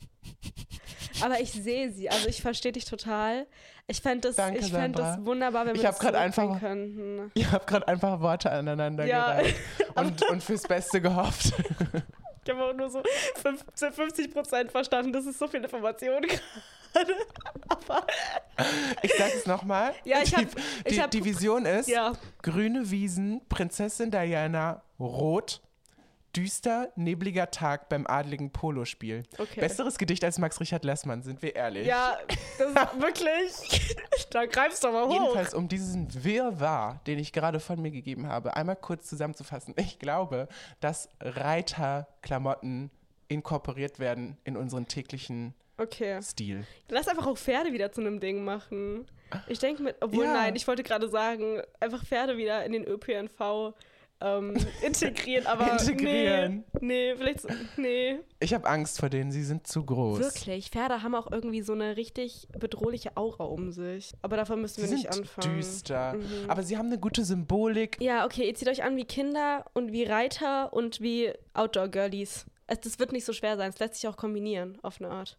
[1.23, 3.45] Aber ich sehe sie, also ich verstehe dich total.
[3.87, 7.31] Ich fände das, Danke, ich fänd das wunderbar, wenn wir Ich das einfach- könnten.
[7.35, 9.33] Ich habe gerade einfach Worte aneinander Ja.
[9.37, 9.55] gereiht
[9.95, 11.53] und, und fürs Beste gehofft.
[12.45, 13.03] Ich habe auch nur so
[13.41, 15.11] 15, 50 Prozent verstanden.
[15.11, 17.13] Das ist so viel Information gerade.
[17.67, 18.07] Aber
[19.01, 19.93] Ich sage es nochmal.
[20.05, 20.45] Ja, ich die, hab-
[20.85, 25.61] ich die, hab- die Vision ist ja, grüne Wiesen, Prinzessin Diana, rot,
[26.35, 29.23] düster, nebliger Tag beim adligen Polospiel.
[29.39, 29.59] okay.
[29.59, 31.87] Besseres Gedicht als Max Richard Lessmann, sind wir ehrlich.
[31.87, 32.17] Ja,
[32.59, 33.95] das ist wirklich.
[34.31, 35.13] da greifst du aber hoch.
[35.19, 39.73] Jedenfalls, um diesen Wirrwarr, den ich gerade von mir gegeben habe, einmal kurz zusammenzufassen.
[39.77, 40.47] Ich glaube,
[40.79, 42.91] dass Reiterklamotten
[43.27, 46.19] inkorporiert werden in unseren täglichen Okay.
[46.23, 46.65] Stil.
[46.89, 49.05] Lass einfach auch Pferde wieder zu einem Ding machen.
[49.47, 50.33] Ich denke mit, obwohl Ja.
[50.33, 53.75] nein, ich wollte gerade sagen, einfach Pferde wieder in den ÖPNV
[54.21, 56.63] ähm, integrieren, aber Integrieren.
[56.81, 58.19] Nee, nee, vielleicht so, nee.
[58.39, 60.19] Ich habe Angst vor denen, sie sind zu groß.
[60.19, 64.13] Wirklich, Pferde haben auch irgendwie so eine richtig bedrohliche Aura um sich.
[64.21, 65.55] Aber davon müssen Sie wir nicht sind anfangen.
[65.57, 66.49] düster, Mhm.
[66.49, 67.97] aber sie haben eine gute Symbolik.
[68.01, 72.45] Ja, okay, ihr zieht euch an wie Kinder und wie Reiter und wie Outdoor-Girlies.
[72.67, 73.69] Es- Das wird nicht so schwer sein.
[73.69, 75.37] Es lässt sich auch kombinieren, auf eine Art.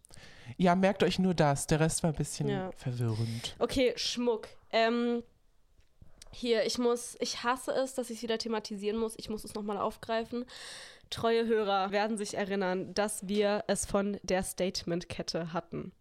[0.57, 1.67] Ja, merkt euch nur das.
[1.67, 2.71] Der Rest war ein bisschen Ja.
[2.77, 3.55] verwirrend.
[3.59, 4.49] Okay, Schmuck.
[4.73, 5.23] Ähm,
[6.33, 9.15] hier, ich muss, ich hasse es, dass ich es wieder thematisieren muss.
[9.17, 10.45] Ich muss es nochmal aufgreifen.
[11.11, 15.93] Treue Hörer werden sich erinnern, dass wir es von der Statement-Kette hatten.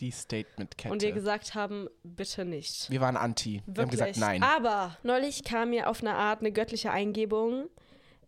[0.00, 0.92] Die Statement-Kette.
[0.92, 2.88] Und wir gesagt haben, bitte nicht.
[2.88, 3.62] wir waren anti.
[3.66, 3.90] Wir haben Wirklich.
[3.90, 4.42] gesagt, nein.
[4.42, 7.68] Aber neulich kam mir auf eine Art eine göttliche Eingebung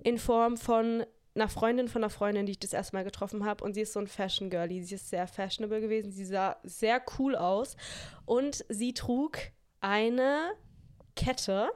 [0.02, 3.62] in Form von einer Freundin von einer Freundin, die ich das erste Mal getroffen habe.
[3.62, 4.82] Und sie ist so ein Fashion Girlie.
[4.82, 6.10] Sie ist sehr fashionable gewesen.
[6.10, 7.76] Sie sah sehr cool aus.
[8.24, 9.38] Und sie trug
[9.80, 10.52] eine
[11.20, 11.70] Kette.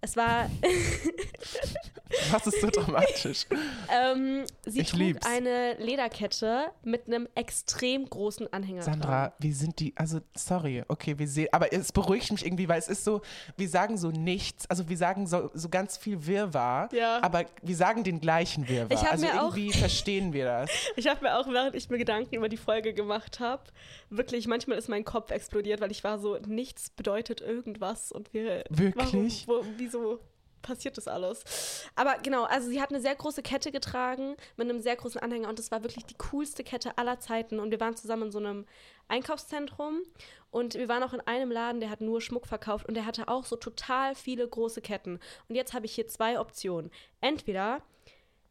[0.00, 0.48] Es war,
[2.30, 3.46] Was ist so dramatisch?
[3.92, 5.26] ähm, sie Ich trug lieb's.
[5.26, 8.82] eine Lederkette mit einem extrem großen Anhänger.
[8.82, 8.92] dran.
[8.94, 12.78] Sandra, wie sind die, also sorry, okay, wir sehen, aber es beruhigt mich irgendwie, weil
[12.78, 13.20] es ist so,
[13.56, 17.18] wir sagen so nichts, also wir sagen so, so ganz viel Wirrwarr, Ja.
[17.22, 18.90] aber wir sagen den gleichen Wirrwarr.
[19.02, 20.70] Ich also mir auch- irgendwie verstehen wir das.
[20.96, 23.62] Ich habe mir auch, während ich mir Gedanken über die Folge gemacht habe,
[24.10, 28.64] wirklich, manchmal ist mein Kopf explodiert, weil ich war so, nichts bedeutet irgendwas und wir.
[28.70, 29.46] Wirklich?
[29.46, 30.20] Warum, wo, wieso
[30.62, 31.86] passiert das alles?
[31.94, 35.48] Aber genau, also sie hat eine sehr große Kette getragen mit einem sehr großen Anhänger
[35.48, 37.58] und das war wirklich die coolste Kette aller Zeiten.
[37.58, 38.66] Und wir waren zusammen in so einem
[39.08, 40.02] Einkaufszentrum
[40.50, 43.28] und wir waren auch in einem Laden, der hat nur Schmuck verkauft und der hatte
[43.28, 45.18] auch so total viele große Ketten.
[45.48, 46.90] Und jetzt habe ich hier zwei Optionen.
[47.20, 47.82] Entweder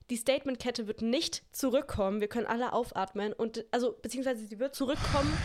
[0.10, 2.22] die Statement-Kette wird nicht zurückkommen.
[2.22, 5.38] Wir können alle aufatmen und also beziehungsweise sie wird zurückkommen,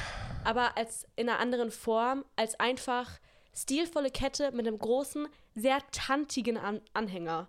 [0.44, 3.18] aber als in einer anderen Form, als einfach
[3.54, 7.48] stilvolle Kette mit einem großen, sehr tantigen An Anhänger.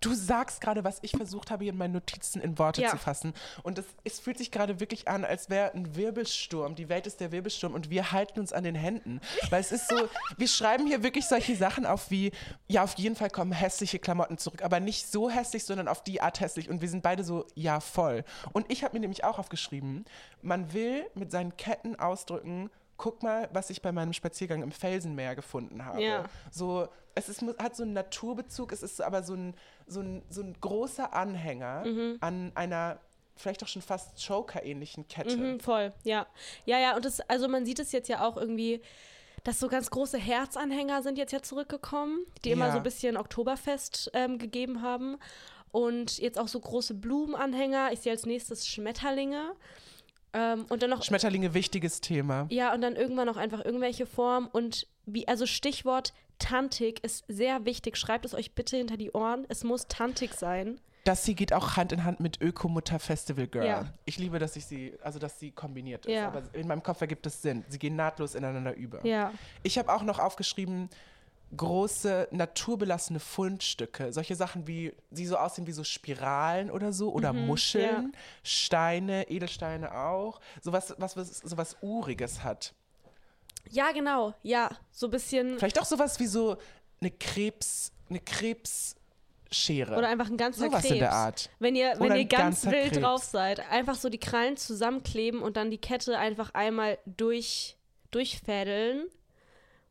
[0.00, 2.90] Du sagst gerade, was ich versucht habe, hier in meinen Notizen in Worte Ja.
[2.90, 3.32] zu fassen.
[3.62, 6.74] Und es, es fühlt sich gerade wirklich an, als wäre ein Wirbelsturm.
[6.74, 9.20] Die Welt ist der Wirbelsturm und wir halten uns an den Händen.
[9.48, 9.96] Weil es ist so,
[10.36, 12.30] wir schreiben hier wirklich solche Sachen auf wie,
[12.68, 14.62] ja, auf jeden Fall kommen hässliche Klamotten zurück.
[14.62, 16.68] Aber nicht so hässlich, sondern auf die Art hässlich.
[16.68, 18.22] Und wir sind beide so, ja, voll.
[18.52, 20.04] Und ich habe mir nämlich auch aufgeschrieben,
[20.42, 25.34] man will mit seinen Ketten ausdrücken, guck mal, was ich bei meinem Spaziergang im Felsenmeer
[25.34, 26.02] gefunden habe.
[26.02, 26.24] Ja.
[26.50, 29.54] So, es ist, hat so einen Naturbezug, es ist aber so ein,
[29.86, 32.16] so ein, so ein großer Anhänger Mhm.
[32.20, 32.98] an einer
[33.38, 35.36] vielleicht auch schon fast Joker-ähnlichen Kette.
[35.36, 36.26] Mhm, voll, ja.
[36.64, 38.80] Ja, ja, und das, also man sieht es jetzt ja auch irgendwie,
[39.44, 42.72] dass so ganz große Herzanhänger sind jetzt ja zurückgekommen, die immer Ja.
[42.72, 45.18] so ein bisschen Oktoberfest ähm, gegeben haben.
[45.70, 47.92] Und jetzt auch so große Blumenanhänger.
[47.92, 49.52] Ich sehe als nächstes Schmetterlinge.
[50.36, 52.46] Ähm, und dann noch Schmetterlinge, wichtiges Thema.
[52.50, 57.64] Ja, und dann irgendwann noch einfach irgendwelche Formen und wie, also Stichwort Tantik ist sehr
[57.64, 57.96] wichtig.
[57.96, 59.46] Schreibt es euch bitte hinter die Ohren.
[59.48, 60.78] Es muss Tantik sein.
[61.04, 63.64] Das hier geht auch Hand in Hand mit Ökomutter Festival Girl.
[63.64, 63.94] Ja.
[64.04, 66.12] Ich liebe, dass ich sie, also dass sie kombiniert ist.
[66.12, 66.26] Ja.
[66.26, 67.64] Aber in meinem Kopf ergibt es Sinn.
[67.68, 69.06] Sie gehen nahtlos ineinander über.
[69.06, 69.32] Ja.
[69.62, 70.90] Ich habe auch noch aufgeschrieben,
[71.54, 74.12] große naturbelassene Fundstücke.
[74.12, 79.94] Solche Sachen wie, die so aussehen wie so Spiralen oder so oder Muscheln, Steine, Edelsteine
[79.94, 80.40] auch.
[80.60, 82.74] Sowas, was, was, sowas Uriges hat.
[83.70, 84.34] Ja, genau.
[84.42, 85.58] Ja, so ein bisschen.
[85.58, 86.56] Vielleicht auch sowas wie so
[87.00, 89.96] eine Krebs, eine Krebsschere.
[89.96, 90.94] Oder einfach ein ganzer Sowas Krebs.
[90.94, 91.50] in der Art.
[91.58, 92.98] Wenn ihr, wenn Oder ihr ganz wild Krebs.
[92.98, 97.76] drauf seid, einfach so die Krallen zusammenkleben und dann die Kette einfach einmal durch,
[98.10, 99.06] durchfädeln.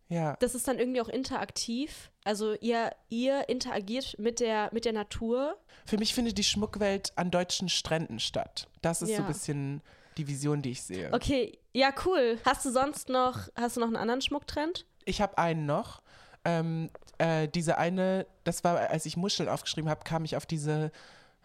[0.07, 0.35] Ja.
[0.39, 2.11] Das ist dann irgendwie auch interaktiv.
[2.23, 5.57] Also ihr, ihr interagiert mit der, mit der Natur.
[5.85, 8.67] Für mich findet die Schmuckwelt an deutschen Stränden statt.
[8.81, 9.19] Das ist so Ja.
[9.21, 9.81] ein bisschen
[10.17, 11.11] die Vision, die ich sehe.
[11.13, 12.39] Okay, ja, cool.
[12.45, 14.85] Hast du sonst noch, hast du noch einen anderen Schmucktrend?
[15.05, 16.01] Ich habe einen noch.
[16.45, 20.91] Ähm, äh, diese eine, das war, als ich Muscheln aufgeschrieben habe, kam ich auf diese,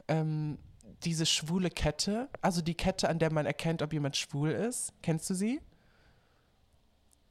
[0.08, 0.58] ähm,
[1.04, 2.28] diese schwule Kette.
[2.42, 4.92] Also die Kette, an der man erkennt, ob jemand schwul ist.
[5.02, 5.60] Kennst du sie?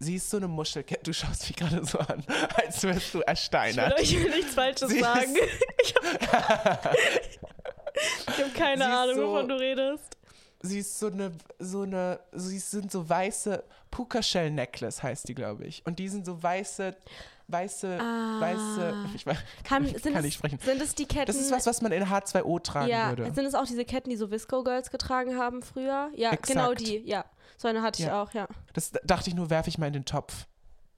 [0.01, 1.03] Sie ist so eine Muschelkette.
[1.03, 2.23] Du schaust mich gerade so an,
[2.55, 3.99] als wärst du ersteinert.
[4.01, 5.35] Ich will nichts Falsches Sie sagen.
[5.83, 6.09] Ich habe
[8.49, 10.15] hab keine Sie Ahnung, so- wovon du redest.
[10.61, 15.35] Sie ist so eine, so eine, sie sind so weiße, Puka Shell Necklace heißt die,
[15.35, 15.81] glaube ich.
[15.85, 16.95] Und die sind so weiße,
[17.51, 19.99] weiße, weiße, ich weiß, Kann, ich Ah.
[20.09, 20.59] kann es, nicht sprechen.
[20.63, 21.25] sind es die Ketten?
[21.27, 23.31] Das ist was, was man in H2O tragen ja, würde.
[23.33, 26.09] sind es auch diese Ketten, die so Visco Girls getragen haben früher?
[26.15, 26.47] Ja, Exakt.
[26.47, 27.25] genau die, ja.
[27.57, 28.21] So eine hatte ich Ja.
[28.23, 28.47] auch, ja.
[28.73, 30.45] Das dachte ich nur, werfe ich mal in den Topf.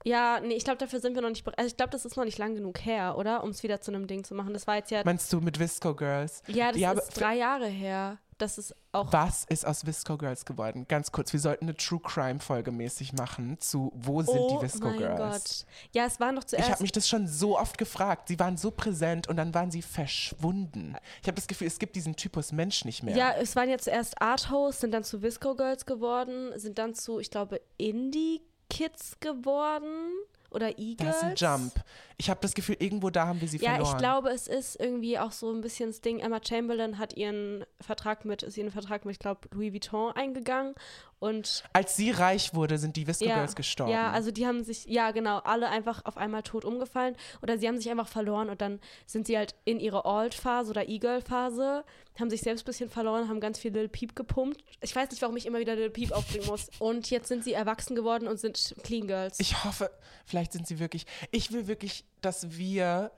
[0.04, 1.58] Ja, nee, ich glaube, dafür sind wir noch nicht bereit.
[1.58, 3.44] Also ich glaube, das ist noch nicht lang genug her, oder?
[3.44, 4.52] Um es wieder zu einem Ding zu machen.
[4.52, 5.02] Das war jetzt ja.
[5.04, 6.42] Meinst du mit Visco Girls?
[6.48, 8.18] ja, das Ja, ist drei Jahre her.
[8.42, 9.12] Das ist auch.
[9.12, 10.84] Was ist aus Visco Girls geworden?
[10.88, 14.66] Ganz kurz, wir sollten eine True Crime Folge mäßig machen zu Wo sind oh die
[14.66, 15.16] Visco mein Girls?
[15.16, 15.66] Gott.
[15.92, 16.70] Ja, es waren doch Ich zuerst.
[16.70, 18.26] habe mich das schon so oft gefragt.
[18.26, 20.96] Sie waren so präsent und dann waren sie verschwunden.
[21.20, 23.16] Ich habe das Gefühl, es gibt diesen Typus Mensch nicht mehr.
[23.16, 26.94] Ja, es waren ja zuerst Art Hosts, sind dann zu Visco Girls geworden, sind dann
[26.96, 30.10] zu, ich glaube, Indie Kids geworden
[30.50, 30.98] oder E-Girls.
[30.98, 31.84] Das ist ein Jump.
[32.22, 33.90] Ich habe das Gefühl, irgendwo da haben wir sie Ja, verloren.
[33.90, 36.20] ich glaube, es ist irgendwie auch so ein bisschen das Ding.
[36.20, 40.76] Emma Chamberlain hat ihren Vertrag mit, ist ihren Vertrag mit, ich glaube, Louis Vuitton eingegangen.
[41.18, 43.92] Und Als sie reich wurde, sind die Visco ja, Girls gestorben.
[43.92, 47.16] ja, also die haben sich, ja genau, alle einfach auf einmal tot umgefallen.
[47.42, 50.88] Oder sie haben sich einfach verloren und dann sind sie halt in ihre Alt-Phase oder
[50.88, 51.84] E-Girl-Phase,
[52.18, 54.62] haben sich selbst ein bisschen verloren, haben ganz viel Lil Peep gepumpt.
[54.80, 56.68] Ich weiß nicht, warum ich immer wieder Lil Peep aufbringen muss.
[56.80, 59.38] Und jetzt sind sie erwachsen geworden und sind Clean Girls.
[59.40, 59.90] Ich hoffe,
[60.26, 61.06] vielleicht sind sie wirklich.
[61.30, 63.10] Ich will wirklich, dass wir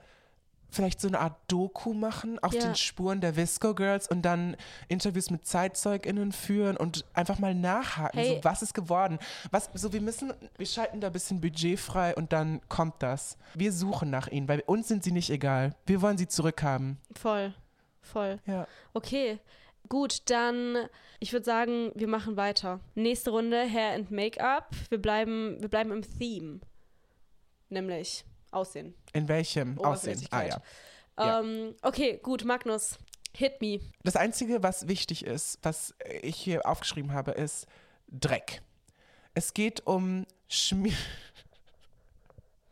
[0.71, 2.59] vielleicht so eine Art Doku machen auf Ja.
[2.61, 4.57] den Spuren der Visco Girls und dann
[4.89, 8.35] Interviews mit ZeitzeugInnen führen und einfach mal nachhaken, Hey.
[8.37, 9.17] so was ist geworden.
[9.51, 13.37] Was, so wir müssen, wir schalten da ein bisschen Budget frei und dann kommt das.
[13.53, 15.75] Wir suchen nach ihnen, weil uns sind sie nicht egal.
[15.85, 16.97] Wir wollen sie zurückhaben.
[17.15, 17.53] voll,
[18.01, 18.39] voll.
[18.45, 18.67] Ja.
[18.93, 19.39] Okay,
[19.87, 20.89] gut, dann
[21.21, 22.81] ich würde sagen, wir machen weiter.
[22.95, 24.71] Nächste Runde Hair and Make-up.
[24.89, 26.59] Wir bleiben, wir bleiben im Theme.
[27.69, 28.93] Nämlich Aussehen.
[29.13, 30.25] In welchem Aussehen?
[30.31, 30.61] Ah ja.
[31.17, 31.39] Ja.
[31.39, 32.97] Ähm, okay, gut, Magnus,
[33.35, 33.79] hit me.
[34.03, 37.67] Das Einzige, was wichtig ist, was ich hier aufgeschrieben habe, ist
[38.07, 38.61] Dreck.
[39.33, 40.93] Es geht um Schmier.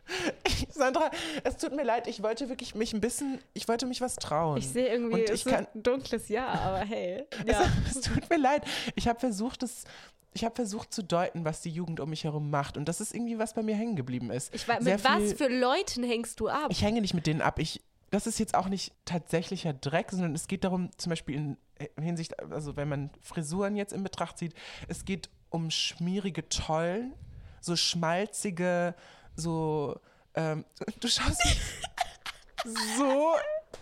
[0.70, 1.10] Sandra,
[1.44, 4.58] es tut mir leid, ich wollte wirklich mich ein bisschen, ich wollte mich was trauen.
[4.58, 7.26] Ich sehe irgendwie, Und es ich ist kann- ein dunkles Jahr, aber hey.
[7.46, 7.66] es, Ja.
[7.90, 8.64] es tut mir leid.
[8.96, 9.86] Ich habe versucht, es,
[10.34, 12.78] ich habe versucht zu deuten, was die Jugend um mich herum macht.
[12.78, 14.54] Und das ist irgendwie, was bei mir hängen geblieben ist.
[14.54, 16.68] Ich mit was viel- für Leuten hängst du ab?
[16.70, 17.60] Ich hänge nicht mit denen ab.
[17.60, 21.58] Ich, das ist jetzt auch nicht tatsächlicher Dreck, sondern es geht darum, zum Beispiel in
[22.02, 24.54] Hinsicht, also wenn man Frisuren jetzt in Betracht zieht,
[24.88, 27.14] es geht um schmierige Tollen,
[27.62, 28.96] so schmalzige,
[29.36, 30.00] so,
[30.36, 30.66] ähm,
[31.00, 31.42] du schaust
[32.98, 33.36] so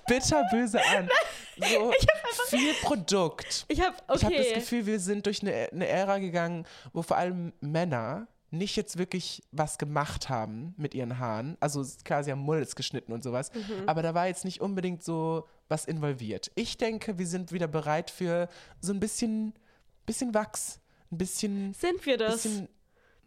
[0.07, 1.09] bitterböse an.
[1.57, 1.91] So
[2.57, 3.65] viel Produkt.
[3.67, 4.53] ich habe, Ich habe das okay.
[4.55, 9.43] Gefühl, wir sind durch eine, eine Ära gegangen, wo vor allem Männer nicht jetzt wirklich
[9.51, 11.55] was gemacht haben mit ihren Haaren.
[11.61, 13.87] Also klar, sie haben Mullets geschnitten und sowas, Mhm.
[13.87, 16.51] aber da war jetzt nicht unbedingt so was involviert.
[16.55, 18.49] Ich denke, wir sind wieder bereit für
[18.81, 19.53] so ein bisschen,
[20.05, 20.79] bisschen Wachs,
[21.11, 22.43] ein bisschen, Sind wir das?
[22.43, 22.67] bisschen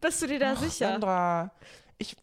[0.01, 0.91] Bist du dir da Ach, sicher?
[0.93, 1.51] Sandra,
[1.97, 2.15] ich,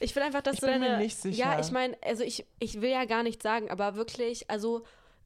[0.00, 1.02] Ich will einfach, dass Ich du bin mir deine.
[1.02, 1.38] nicht sicher.
[1.38, 4.82] Ja, ich meine, also ich, ich will ja gar nicht sagen, aber wirklich, also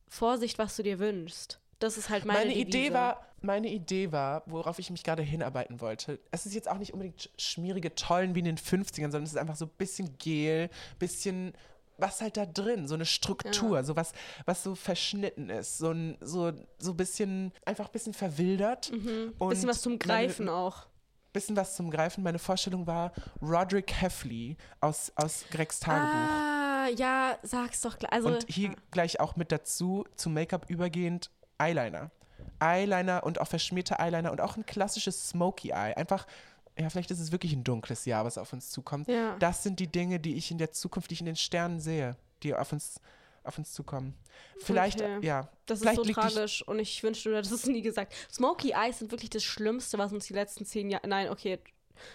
[0.08, 1.60] Vorsicht, was du dir wünschst.
[1.78, 5.80] Das ist halt meine, meine, Idee war, meine Idee war, worauf ich mich gerade hinarbeiten
[5.80, 6.18] wollte.
[6.30, 9.30] Es ist jetzt auch nicht unbedingt sch- schmierige Tollen wie in den 50ern, sondern es
[9.32, 11.52] ist einfach so ein bisschen Gel, bisschen,
[11.98, 13.84] was halt da drin, so eine Struktur, Ja.
[13.84, 14.12] so was,
[14.46, 19.48] was so verschnitten ist, so ein so so bisschen einfach ein bisschen verwildert und Mhm.
[19.50, 20.86] Bisschen was zum Greifen auch.
[21.34, 22.24] Bisschen was zum Greifen.
[22.24, 26.30] Meine Vorstellung war Roderick Heffley aus, aus Gregs Tagebuch.
[26.30, 28.12] Ah, ja, sag's doch gleich.
[28.12, 28.74] Also, und hier ja.
[28.90, 32.10] gleich auch mit dazu, zum Make-up übergehend, Eyeliner.
[32.60, 35.94] Eyeliner und auch verschmierte Eyeliner und auch ein klassisches Smoky Eye.
[35.96, 36.26] Einfach,
[36.78, 39.08] ja, vielleicht ist es wirklich ein dunkles Jahr, was auf uns zukommt.
[39.08, 39.36] Ja.
[39.38, 42.16] Das sind die Dinge, die ich in der Zukunft, die ich in den Sternen sehe,
[42.42, 43.00] die auf uns,
[43.44, 44.14] auf uns zukommen.
[44.58, 45.18] Vielleicht, Okay.
[45.26, 45.48] ja.
[45.66, 48.12] Das ist so tragisch und ich wünschte, du hättest es nie gesagt.
[48.32, 51.06] Smoky Eyes sind wirklich das Schlimmste, was uns die letzten zehn Jahre.
[51.06, 51.58] Nein, okay,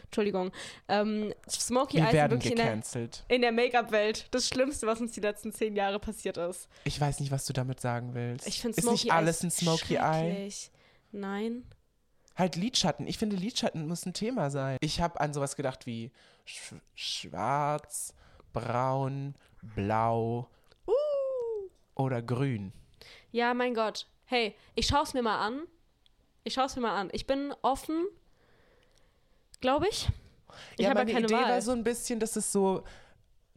[0.04, 0.52] Entschuldigung.
[0.88, 3.24] Ähm, Smoky Wir Eyes sind werden wirklich in der, gecancelt.
[3.30, 6.68] in der Make-up-Welt das Schlimmste, was uns die letzten zehn Jahre passiert ist.
[6.84, 8.46] Ich weiß nicht, was du damit sagen willst.
[8.48, 10.50] Ich finde Ist Smoky nicht alles ein Smoky Eye?
[11.12, 11.64] Nein.
[12.36, 13.08] Halt Lidschatten.
[13.08, 14.78] Ich finde, Lidschatten muss ein Thema sein.
[14.82, 16.12] Ich habe an sowas gedacht wie
[16.46, 18.14] sch schwarz,
[18.54, 20.50] braun, blau.
[22.00, 22.72] Oder grün.
[23.32, 24.08] Ja, mein Gott.
[24.26, 25.64] Hey, ich schaue es mir mal an.
[26.44, 27.10] Ich schaue es mir mal an.
[27.12, 28.08] Ich bin offen,
[29.62, 30.08] glaube ich.
[30.78, 31.52] Ich ja, habe ja meine keine Idee Wahl.
[31.52, 32.84] war so ein bisschen, dass es so,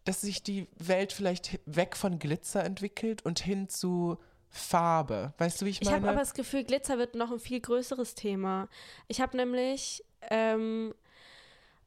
[0.05, 4.18] dass sich die Welt vielleicht weg von Glitzer entwickelt und hin zu
[4.50, 5.33] Farbe.
[5.38, 6.12] Weißt du, wie ich Ich habe meine?
[6.12, 8.68] aber das Gefühl, Glitzer wird noch ein viel größeres Thema.
[9.09, 10.94] Ich habe nämlich, ähm,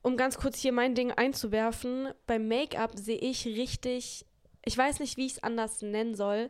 [0.02, 4.26] um ganz kurz hier mein Ding einzuwerfen, beim Make-up sehe ich richtig,
[4.66, 6.50] ich weiß nicht, wie ich es anders nennen soll,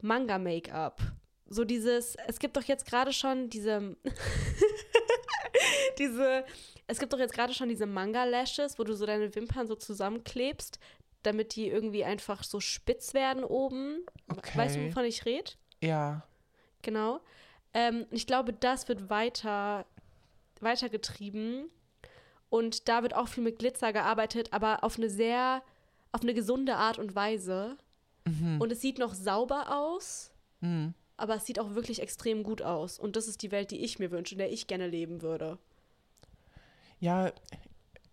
[0.00, 1.00] Manga-Make-up.
[1.48, 3.96] So dieses, es gibt doch jetzt gerade schon diese,
[5.98, 6.44] diese,
[6.86, 10.78] es gibt doch jetzt gerade schon diese Manga-Lashes, wo du so deine Wimpern so zusammenklebst,
[11.22, 14.04] damit die irgendwie einfach so spitz werden oben.
[14.54, 14.88] Weißt du, Okay.
[14.90, 15.52] wovon ich rede?
[15.80, 16.22] ja.
[16.82, 17.20] Genau.
[17.74, 19.86] Ähm, ich glaube, das wird weiter
[20.60, 21.68] weitergetrieben.
[22.48, 25.62] Und da wird auch viel mit Glitzer gearbeitet, aber auf eine sehr,
[26.16, 27.76] auf eine gesunde Art und Weise.
[28.24, 28.60] Mhm.
[28.60, 30.94] Und es sieht noch sauber aus, Mhm.
[31.16, 32.98] aber es sieht auch wirklich extrem gut aus.
[32.98, 35.58] Und das ist die Welt, die ich mir wünsche, in der ich gerne leben würde.
[36.98, 37.30] Ja,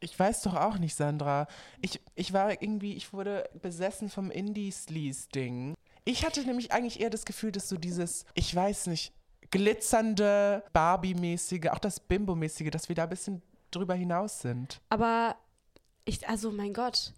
[0.01, 1.47] ich weiß doch auch nicht, Sandra.
[1.81, 5.73] Ich, ich war irgendwie, ich wurde besessen vom Indie-Sleaze-Ding.
[6.03, 9.13] Ich hatte nämlich eigentlich eher das Gefühl, dass so dieses, ich weiß nicht,
[9.51, 14.81] glitzernde, Barbie-mäßige, auch das Bimbo-mäßige, dass wir da ein bisschen drüber hinaus sind.
[14.89, 15.37] Aber
[16.05, 17.13] ich, also mein Gott.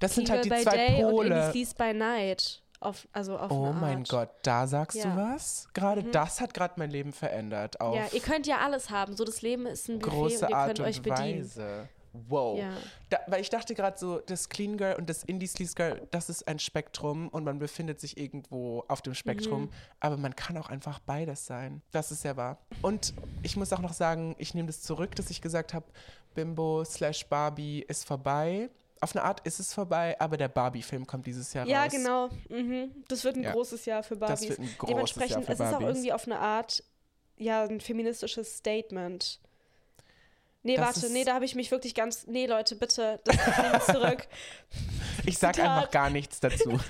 [0.00, 1.46] Das sind Kegel halt die zwei Day und Pole.
[1.46, 2.60] Indies by Night.
[2.80, 4.08] Auf, also auf Oh mein Art.
[4.10, 5.04] Gott, da sagst Ja.
[5.04, 5.68] du was?
[5.72, 6.12] Gerade Mhm.
[6.12, 7.76] das hat gerade mein Leben verändert.
[7.80, 9.16] Ja, ihr könnt ja alles haben.
[9.16, 11.40] So, das Leben ist ein Buffet große und ihr Art könnt und euch bedienen.
[11.44, 11.88] Weise.
[12.28, 12.58] Wow.
[12.58, 12.72] Ja.
[13.10, 16.28] Da, weil ich dachte gerade so, das Clean Girl und das Indie Sleaze Girl, das
[16.28, 19.62] ist ein Spektrum und man befindet sich irgendwo auf dem Spektrum.
[19.62, 19.70] Mhm.
[20.00, 21.82] Aber man kann auch einfach beides sein.
[21.90, 22.58] Das ist ja wahr.
[22.82, 25.86] Und ich muss auch noch sagen, ich nehme das zurück, dass ich gesagt habe,
[26.34, 28.70] Bimbo slash Barbie ist vorbei.
[29.00, 31.92] Auf eine Art ist es vorbei, aber der Barbie-Film kommt dieses Jahr Ja, raus.
[31.92, 32.28] genau.
[32.48, 32.90] Mhm.
[33.08, 33.52] Das wird ein Ja.
[33.52, 34.40] großes Jahr für Barbies.
[34.40, 36.82] Das wird ein großes Jahr Dementsprechend, für es ist auch irgendwie auf eine Art,
[37.36, 39.40] ja, ein feministisches Statement.
[40.66, 42.26] Nee, Das warte, nee, da habe ich mich wirklich ganz.
[42.26, 44.26] Nee, Leute, bitte, das ich nehme es zurück.
[45.26, 45.70] Ich sag Zitat.
[45.70, 46.80] einfach gar nichts dazu.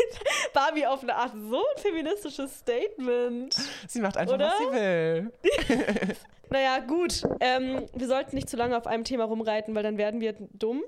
[0.54, 3.54] Barbie auf eine Art so ein feministisches Statement.
[3.88, 4.46] sie macht einfach, Oder?
[4.46, 5.32] was sie will.
[6.50, 7.24] Naja, gut.
[7.40, 10.82] Ähm, wir sollten nicht zu lange auf einem Thema rumreiten, weil dann werden wir dumm.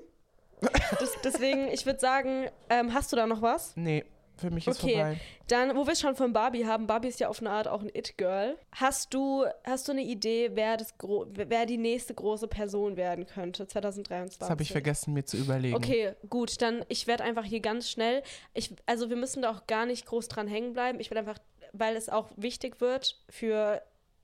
[0.99, 3.73] Das, deswegen, ich würde sagen, ähm, hast du da noch was?
[3.75, 4.05] Nee,
[4.37, 4.93] für mich ist Okay.
[4.93, 5.17] vorbei.
[5.47, 7.81] Dann, wo wir es schon von Barbie haben, Barbie ist ja auf eine Art auch
[7.81, 8.57] ein It-Girl.
[8.73, 13.25] Hast du, hast du eine Idee, wer, das gro wer die nächste große Person werden
[13.25, 14.39] könnte 2023?
[14.39, 15.75] Das habe ich vergessen, mir zu überlegen.
[15.75, 18.23] Okay, gut, dann ich werde einfach hier ganz schnell.
[18.53, 20.99] Ich, also wir müssen da auch gar nicht groß dran hängen bleiben.
[20.99, 21.39] Ich will einfach,
[21.73, 23.81] weil es auch wichtig wird für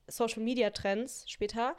[0.08, 1.76] Social Media Trends später.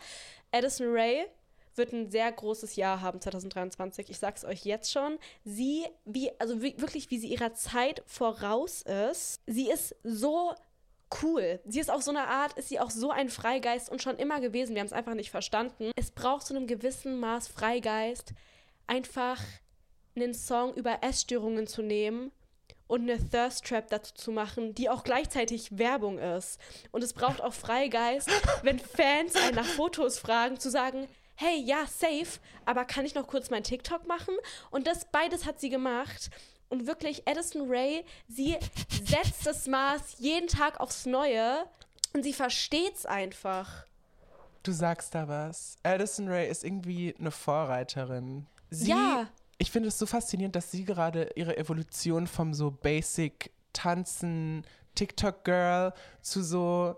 [0.53, 1.27] Addison Ray
[1.76, 4.10] wird ein sehr großes Jahr haben 2023.
[4.10, 5.18] Ich sag's euch jetzt schon.
[5.44, 9.40] Sie, wie, also wie, wirklich, wie sie ihrer Zeit voraus ist.
[9.46, 10.54] Sie ist so
[11.22, 11.60] cool.
[11.64, 14.40] Sie ist auf so eine Art, ist sie auch so ein Freigeist und schon immer
[14.40, 14.74] gewesen.
[14.74, 15.90] Wir haben es einfach nicht verstanden.
[15.96, 18.32] Es braucht zu einem gewissen Maß Freigeist,
[18.87, 19.40] einfach
[20.16, 22.32] einen Song über Essstörungen zu nehmen
[22.87, 26.60] und eine Thirst Trap dazu zu machen, die auch gleichzeitig Werbung ist.
[26.92, 28.30] Und es braucht auch Freigeist,
[28.62, 33.27] wenn Fans einen nach Fotos fragen, zu sagen, hey, ja, safe, aber kann ich noch
[33.27, 34.35] kurz mein TikTok machen?
[34.70, 36.31] Und das beides hat sie gemacht.
[36.68, 38.57] Und wirklich, Addison Ray, sie
[39.05, 41.64] setzt das Maß jeden Tag aufs Neue
[42.12, 43.85] und sie versteht's einfach.
[44.62, 45.77] Du sagst da was.
[45.83, 48.47] Addison Ray ist irgendwie eine Vorreiterin.
[48.70, 49.28] Sie, Ja.
[49.59, 54.64] Ich finde es so faszinierend, dass sie gerade ihre Evolution vom so Basic Tanzen,
[54.97, 56.97] TikTok-Girl zu so,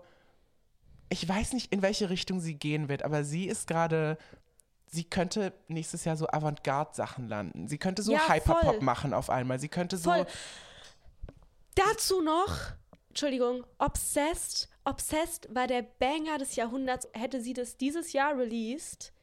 [1.09, 4.17] ich weiß nicht, in welche Richtung sie gehen wird, aber sie ist gerade
[4.89, 7.67] sie könnte nächstes Jahr so Avantgarde-Sachen landen.
[7.67, 9.59] Sie könnte so Ja, Hyperpop machen auf einmal.
[9.59, 10.11] Sie könnte so.
[10.11, 10.25] Voll.
[11.75, 12.57] Dazu noch,
[13.09, 14.69] Entschuldigung, Obsessed.
[14.83, 17.07] Obsessed war der Banger des Jahrhunderts.
[17.13, 19.13] Hätte sie das dieses Jahr released,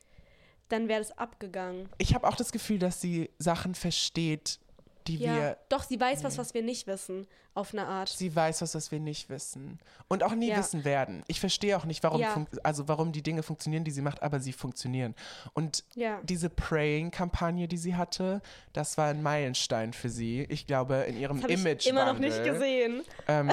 [0.68, 1.88] dann wäre das abgegangen.
[1.98, 4.60] Ich habe auch das Gefühl, dass sie Sachen versteht,
[5.06, 5.58] die Ja, wir.
[5.68, 8.08] doch, sie weiß was, was wir nicht wissen, auf eine Art.
[8.08, 9.78] Sie weiß was, was wir nicht wissen.
[10.08, 10.56] Und auch nie Ja.
[10.58, 11.22] wissen werden.
[11.28, 12.44] Ich verstehe auch nicht, warum, Ja.
[12.62, 15.14] also warum die Dinge funktionieren, die sie macht, aber sie funktionieren.
[15.52, 15.84] Und
[16.22, 18.40] diese Praying-Kampagne, die sie hatte,
[18.72, 20.44] das war ein Meilenstein für sie.
[20.48, 21.86] Ich glaube, in ihrem Das habe ich Image.
[21.86, 23.02] immer noch nicht gesehen.
[23.28, 23.50] Ähm,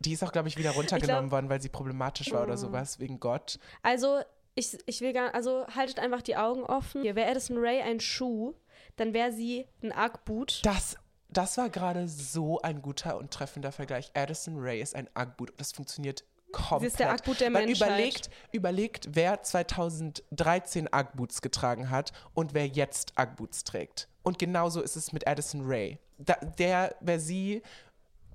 [0.00, 0.70] die ist auch, glaube ich, wieder
[1.10, 2.56] runtergenommen worden, weil sie problematisch war oder Oh.
[2.56, 3.58] sowas, wegen Gott.
[3.82, 4.20] Also,
[4.54, 7.02] ich, ich will gar also haltet einfach die Augen offen.
[7.02, 8.54] Hier, wäre Addison Ray ein Schuh,
[9.00, 10.60] dann wäre sie ein Ugg-Boot.
[10.64, 10.96] Das,
[11.28, 14.10] das war gerade so ein guter und treffender Vergleich.
[14.14, 15.52] Addison Ray ist ein Ugg-Boot.
[15.56, 16.80] Das funktioniert komplett.
[16.80, 17.88] Sie ist der Ugg-Boot der Weil Menschheit.
[17.88, 24.08] Überlegt, überlegt, wer 2013 Ugg-Boots getragen hat und wer jetzt Ugg-Boots trägt.
[24.22, 25.98] Und genauso ist es mit Addison Ray.
[26.18, 27.62] Da, der, wer sie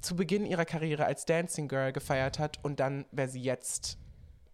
[0.01, 3.97] zu Beginn ihrer Karriere als Dancing Girl gefeiert hat und dann, wer sie jetzt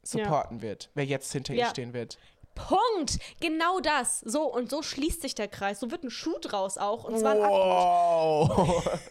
[0.03, 1.69] supporten wird, wer jetzt hinter ihr Ja.
[1.69, 2.17] stehen wird.
[2.55, 3.19] Punkt!
[3.39, 4.19] Genau das.
[4.19, 5.79] So, und so schließt sich der Kreis.
[5.79, 7.03] So wird ein Schuh draus auch.
[7.03, 7.37] Und zwar.
[7.37, 8.99] Wow.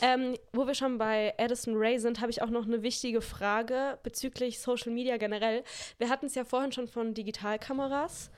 [0.00, 3.98] Ähm, wo wir schon bei Addison Ray sind, habe ich auch noch eine wichtige Frage
[4.02, 5.62] bezüglich Social Media generell.
[5.98, 8.30] Wir hatten es ja vorhin schon von Digitalkameras.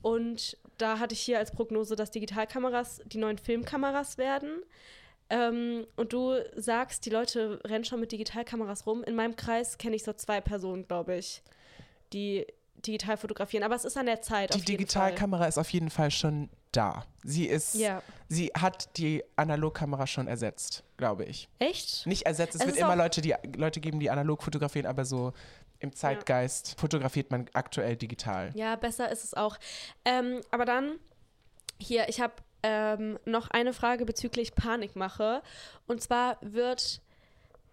[0.00, 4.62] Und da hatte ich hier als Prognose, dass Digitalkameras die neuen Filmkameras werden.
[5.30, 9.02] Ähm, und du sagst, die Leute rennen schon mit Digitalkameras rum.
[9.02, 11.42] In meinem Kreis kenne ich so zwei Personen, glaube ich,
[12.12, 12.46] die
[12.86, 13.64] digital fotografieren.
[13.64, 14.54] Aber es ist an der Zeit.
[14.54, 14.60] Die.
[14.62, 17.04] Digitalkamera ist auf jeden Fall schon da.
[17.24, 18.02] Sie ist, Ja.
[18.28, 21.48] sie hat die Analogkamera schon ersetzt, glaube ich.
[21.58, 22.06] Echt?
[22.06, 25.32] Nicht ersetzt, es, Es wird immer Leute, die Leute geben, die analog fotografieren, aber so
[25.80, 28.50] im Zeitgeist fotografiert man aktuell digital.
[28.54, 29.56] Ja, besser ist es auch.
[30.04, 30.98] Ähm, aber dann,
[31.78, 35.42] hier, ich habe ähm, noch eine Frage bezüglich Panikmache.
[35.86, 37.00] Und zwar wird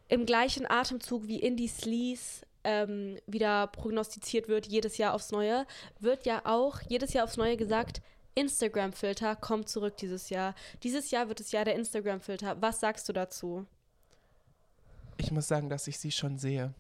[0.07, 5.65] im gleichen Atemzug wie Indie Sleaze ähm, wieder prognostiziert wird, jedes Jahr aufs Neue,
[5.99, 8.01] wird ja auch jedes Jahr aufs Neue gesagt,
[8.35, 10.55] Instagram-Filter kommt zurück dieses Jahr.
[10.83, 12.61] Dieses Jahr wird das Jahr der Instagram-Filter.
[12.61, 13.65] Was sagst du dazu?
[15.17, 16.73] Ich muss sagen, dass ich sie schon sehe.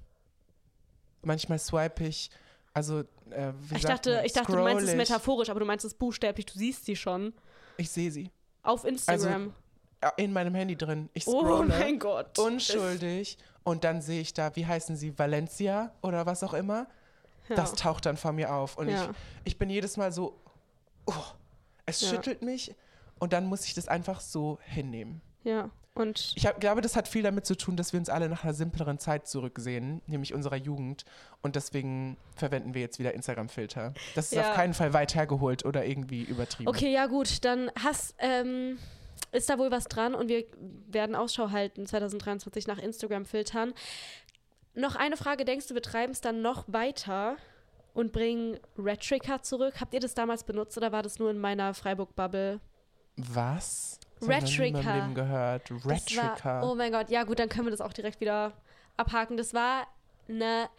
[1.21, 2.29] Manchmal swipe ich,
[2.73, 2.99] also
[3.31, 5.93] äh, wie Ich dachte, man, ich dachte, du meinst es metaphorisch, aber du meinst es
[5.93, 7.33] buchstäblich, du siehst sie schon.
[7.77, 8.29] Ich sehe sie.
[8.61, 9.47] Auf Instagram.
[9.47, 9.53] Ja,
[10.17, 11.09] In meinem Handy drin.
[11.13, 11.67] Ich oh scrolle.
[11.67, 12.37] mein Gott.
[12.39, 16.87] unschuldig und dann sehe ich da, wie heißen sie, Valencia oder was auch immer.
[17.49, 17.55] Ja.
[17.55, 19.03] Das taucht dann vor mir auf und Ja.
[19.43, 20.39] ich, ich bin jedes Mal so,
[21.05, 21.13] oh,
[21.85, 22.09] es Ja.
[22.09, 22.73] schüttelt mich
[23.19, 25.21] und dann muss ich das einfach so hinnehmen.
[25.43, 28.27] Ja, und Ich hab, glaube, das hat viel damit zu tun, dass wir uns alle
[28.29, 31.05] nach einer simpleren Zeit zurücksehen, nämlich unserer Jugend.
[31.43, 33.93] Und deswegen verwenden wir jetzt wieder Instagram-Filter.
[34.15, 34.49] Das ist Ja.
[34.49, 36.67] auf keinen Fall weit hergeholt oder irgendwie übertrieben.
[36.67, 38.77] okay, ja gut, dann hast, ähm,
[39.35, 40.45] ist da wohl was dran und wir
[40.87, 43.73] werden Ausschau halten 2023 nach Instagram-Filtern.
[44.73, 47.37] Noch eine Frage, denkst du, wir treiben es dann noch weiter
[47.93, 49.75] und bringen Retrica zurück?
[49.79, 52.59] Habt ihr das damals benutzt oder war das nur in meiner Freiburg-Bubble?
[53.17, 53.99] Was?
[54.21, 54.95] Retrica.
[54.95, 55.71] Leben gehört.
[55.85, 56.61] Retrica.
[56.61, 58.53] War, oh mein Gott, ja gut, dann können wir das auch direkt wieder
[58.97, 59.37] abhaken.
[59.37, 59.87] Das war
[60.27, 60.69] eine,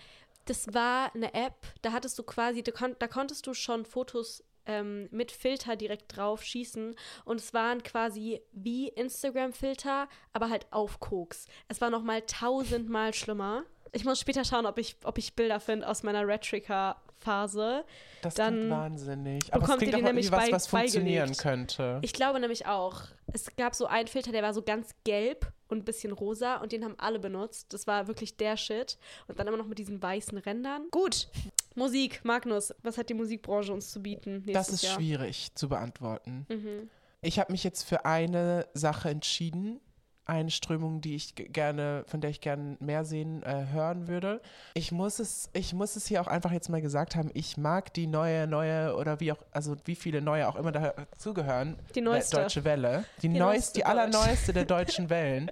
[0.44, 4.42] das war eine App, da hattest du quasi, da, kon da konntest du schon Fotos
[4.66, 6.94] ähm, mit Filter direkt drauf schießen
[7.24, 11.46] und es waren quasi wie Instagram-Filter, aber halt auf Koks.
[11.68, 13.64] Es war nochmal tausendmal schlimmer.
[13.92, 17.84] Ich muss später schauen, ob ich, ob ich Bilder finde aus meiner Retrica-Phase.
[18.20, 19.54] Das Dann klingt wahnsinnig.
[19.54, 21.40] Aber es klingt auch nämlich was, was funktionieren beigelegt.
[21.40, 21.98] könnte.
[22.02, 23.04] Ich glaube nämlich auch.
[23.32, 26.72] Es gab so einen Filter, der war so ganz gelb und ein bisschen rosa und
[26.72, 27.72] den haben alle benutzt.
[27.72, 28.98] Das war wirklich der Shit.
[29.28, 30.88] Und dann immer noch mit diesen weißen Rändern.
[30.90, 31.28] Gut.
[31.76, 34.94] Musik, Magnus, was hat die Musikbranche uns zu bieten das ist Jahr?
[34.94, 36.46] schwierig zu beantworten.
[36.48, 36.90] Mhm.
[37.20, 39.80] Ich habe mich jetzt für eine Sache entschieden.
[40.28, 44.40] Eine Strömung, die ich gerne, von der ich gerne mehr sehen, äh, hören würde.
[44.74, 47.30] Ich muss es, ich muss es hier auch einfach jetzt mal gesagt haben.
[47.34, 51.78] Ich mag die neue, neue oder wie auch, also wie viele neue auch immer dazugehören.
[51.94, 52.38] Die neueste.
[52.38, 53.04] Deutsche Welle.
[53.22, 55.48] Die, Die neueste, die allerneueste der deutschen Wellen.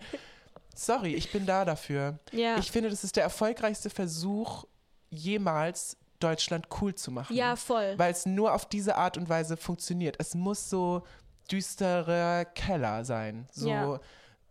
[0.75, 2.19] Sorry, ich bin da dafür.
[2.33, 2.59] Ja.
[2.59, 4.65] Ich finde, das ist der erfolgreichste Versuch
[5.09, 7.37] jemals, Deutschland cool zu machen.
[7.37, 7.95] ja, voll.
[7.99, 10.17] Weil es nur auf diese Art und Weise funktioniert.
[10.19, 11.03] Es muss so
[11.51, 13.47] düsterer Keller sein.
[13.53, 14.01] So Ja.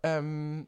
[0.03, 0.67] ähm,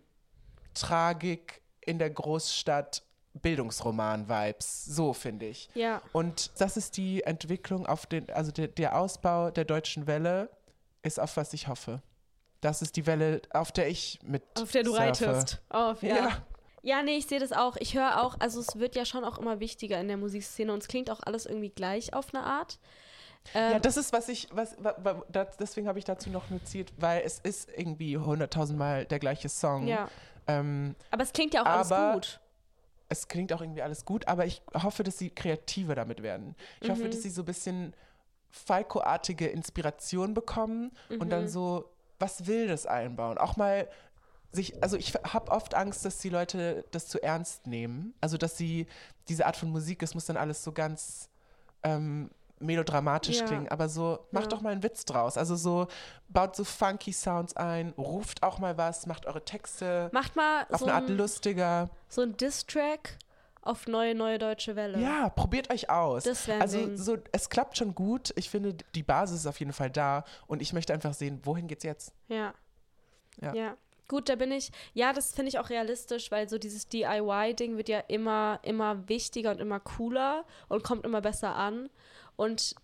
[0.74, 3.04] Tragik in der Großstadt,
[3.42, 4.86] Bildungsroman-Vibes.
[4.86, 5.70] So finde ich.
[5.76, 6.02] Ja.
[6.14, 10.50] Und das ist die Entwicklung auf den, also der, der Ausbau der deutschen Welle
[11.04, 12.02] ist auf was ich hoffe.
[12.62, 15.02] Das ist die Welle, auf der ich mit Auf der du surfe.
[15.04, 15.62] reitest.
[15.70, 16.16] Auf, ja.
[16.16, 16.46] Ja.
[16.86, 17.04] Ja.
[17.04, 17.76] nee, ich sehe das auch.
[17.80, 20.80] Ich höre auch, also es wird ja schon auch immer wichtiger in der Musikszene und
[20.84, 22.80] es klingt auch alles irgendwie gleich auf eine Art.
[23.54, 26.50] Ähm, ja, das ist, was ich, was, wa, wa, das, deswegen habe ich dazu noch
[26.50, 29.86] notiert, weil es ist irgendwie hunderttausendmal der gleiche Song.
[29.88, 30.08] ja.
[30.48, 32.40] Ähm, Aber es klingt ja auch alles gut.
[33.10, 36.56] es klingt auch irgendwie alles gut, aber ich hoffe, dass sie kreativer damit werden.
[36.82, 37.12] Ich hoffe, Mhm.
[37.12, 37.94] dass sie so ein bisschen
[38.52, 41.30] Falco-artige Inspiration bekommen und Mhm.
[41.30, 43.38] dann so was Wildes einbauen.
[43.38, 43.88] Auch mal
[44.56, 48.14] sich, also ich habe oft Angst, dass die Leute das zu ernst nehmen.
[48.22, 48.88] Also, dass sie
[49.28, 51.30] diese Art von Musik, es muss dann alles so ganz
[51.84, 53.46] ähm, melodramatisch Ja.
[53.46, 54.50] klingen, aber so, macht Ja.
[54.50, 55.38] doch mal einen Witz draus.
[55.38, 55.88] Also so,
[56.30, 60.80] baut so funky Sounds ein, ruft auch mal was, macht eure Texte Macht mal auf
[60.80, 61.90] so eine Art ein, lustiger.
[62.08, 63.18] so ein Diss-Track
[63.62, 65.00] auf neue, neue deutsche Welle.
[65.00, 66.24] Ja, probiert euch aus.
[66.24, 68.32] Das also so, es klappt schon gut.
[68.38, 71.68] Ich finde, die Basis ist auf jeden Fall da und ich möchte einfach sehen, wohin
[71.68, 72.14] geht's jetzt?
[72.28, 72.54] Ja.
[73.42, 73.54] Ja.
[73.54, 73.78] Ja.
[74.08, 74.72] Gut, da bin ich.
[74.94, 79.52] Ja, das finde ich auch realistisch, weil so dieses DIY-Ding wird ja immer, immer wichtiger
[79.52, 81.90] und immer cooler und kommt immer besser an.
[82.36, 82.76] Und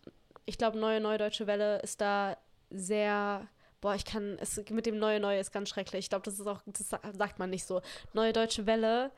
[0.45, 2.37] ich glaube, Neue Neue Deutsche Welle ist da
[2.69, 3.47] sehr.
[3.81, 4.37] Boah, ich kann.
[4.39, 6.05] Es, mit dem Neue Neue ist ganz schrecklich.
[6.05, 6.61] Ich glaube, das ist auch.
[6.65, 7.81] Das sa- sagt man nicht so.
[8.13, 9.11] Neue Deutsche Welle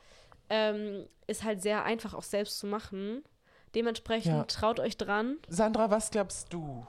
[0.50, 3.24] ähm, ist halt sehr einfach auch selbst zu machen.
[3.76, 4.44] Dementsprechend Ja.
[4.44, 5.38] traut euch dran.
[5.48, 6.86] Sandra, was glaubst du?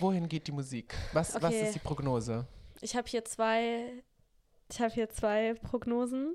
[0.00, 0.94] Wohin geht die Musik?
[1.12, 1.62] Was, was Okay.
[1.66, 2.46] ist die Prognose?
[2.80, 3.92] Ich habe hier zwei,
[4.72, 6.34] ich habe hier zwei Prognosen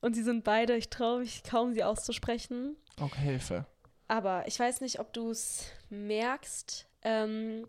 [0.00, 2.76] und sie sind beide, ich traue mich kaum, sie auszusprechen.
[3.00, 3.66] Okay, Hilfe.
[4.06, 6.86] Aber ich weiß nicht, ob du es merkst.
[7.02, 7.66] Ähm,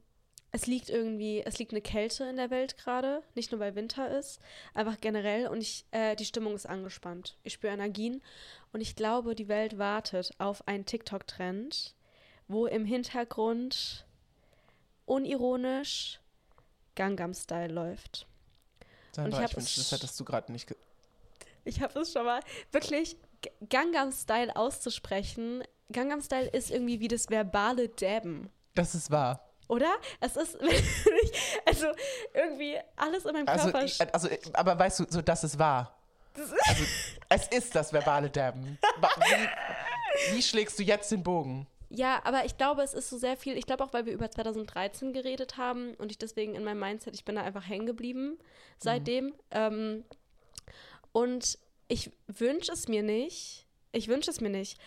[0.51, 4.09] es liegt irgendwie, es liegt eine Kälte in der Welt gerade, nicht nur weil Winter
[4.17, 4.39] ist,
[4.73, 7.37] einfach generell und ich, äh, die Stimmung ist angespannt.
[7.43, 8.21] Ich spüre Energien
[8.71, 11.93] und ich glaube, die Welt wartet auf einen TikTok-Trend,
[12.47, 14.07] wo im Hintergrund
[15.05, 16.19] unironisch
[16.95, 18.28] Gangnam Style läuft.
[19.11, 20.67] Sandra, ich ich, wünschte, das hättest du gerade nicht.
[20.67, 20.77] Ge
[21.65, 22.41] Ich habe es schon mal
[22.71, 23.17] wirklich
[23.69, 25.63] Gangnam Style auszusprechen.
[25.91, 28.49] Gangnam Style ist irgendwie wie das verbale Dabben.
[28.75, 29.45] das ist wahr.
[29.67, 29.91] Oder?
[30.19, 30.57] Es ist,
[31.65, 31.87] also
[32.33, 33.85] irgendwie alles in meinem Also, Körper.
[33.85, 35.95] ich, also, aber weißt du, so, das ist wahr.
[36.35, 36.83] Also,
[37.29, 38.79] es ist das verbale Dabben.
[39.19, 41.67] Wie, wie schlägst du jetzt den Bogen?
[41.89, 43.57] Ja, aber ich glaube, es ist so sehr viel.
[43.57, 47.15] Ich glaube auch, weil wir über 2013 geredet haben und ich deswegen in meinem Mindset,
[47.15, 48.37] ich bin da einfach hängen geblieben
[48.77, 49.33] seitdem.
[49.51, 50.05] Ähm,
[51.11, 53.65] und ich wünsche es mir nicht.
[53.91, 54.79] Ich wünsche es mir nicht.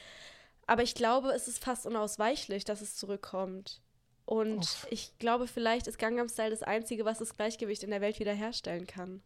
[0.66, 3.80] Aber ich glaube, es ist fast unausweichlich, dass es zurückkommt.
[4.24, 4.86] Und Uff.
[4.90, 8.86] ich glaube, vielleicht ist Gangnam Style das Einzige, was das Gleichgewicht in der Welt wiederherstellen
[8.86, 9.20] kann.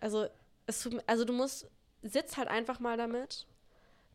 [0.00, 0.26] Also,
[0.66, 1.68] es, also du musst,
[2.02, 3.46] sitz halt einfach mal damit.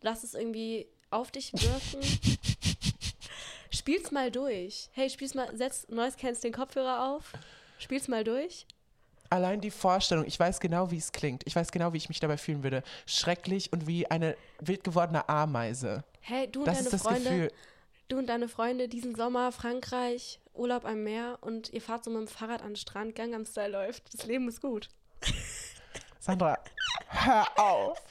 [0.01, 2.01] Lass es irgendwie auf dich wirken.
[3.71, 4.89] Spiel's mal durch.
[4.93, 7.33] Hey, spiel's mal, setz Noise Cans den Kopfhörer auf.
[7.77, 8.65] Spiel's mal durch.
[9.31, 11.43] Allein die Vorstellung, ich weiß genau, wie es klingt.
[11.45, 12.81] Ich weiß genau, wie ich mich dabei fühlen würde.
[13.05, 16.03] Schrecklich und wie eine wild gewordene Ameise.
[16.21, 17.51] Hey, du und Das deine ist das Freunde, Gefühl.
[18.07, 22.21] du und deine Freunde diesen Sommer Frankreich, Urlaub am Meer und ihr fahrt so mit
[22.21, 24.11] dem Fahrrad an den Strand, Gangnam Style läuft.
[24.13, 24.89] Das Leben ist gut.
[26.19, 26.57] Sandra,
[27.07, 28.01] hör auf.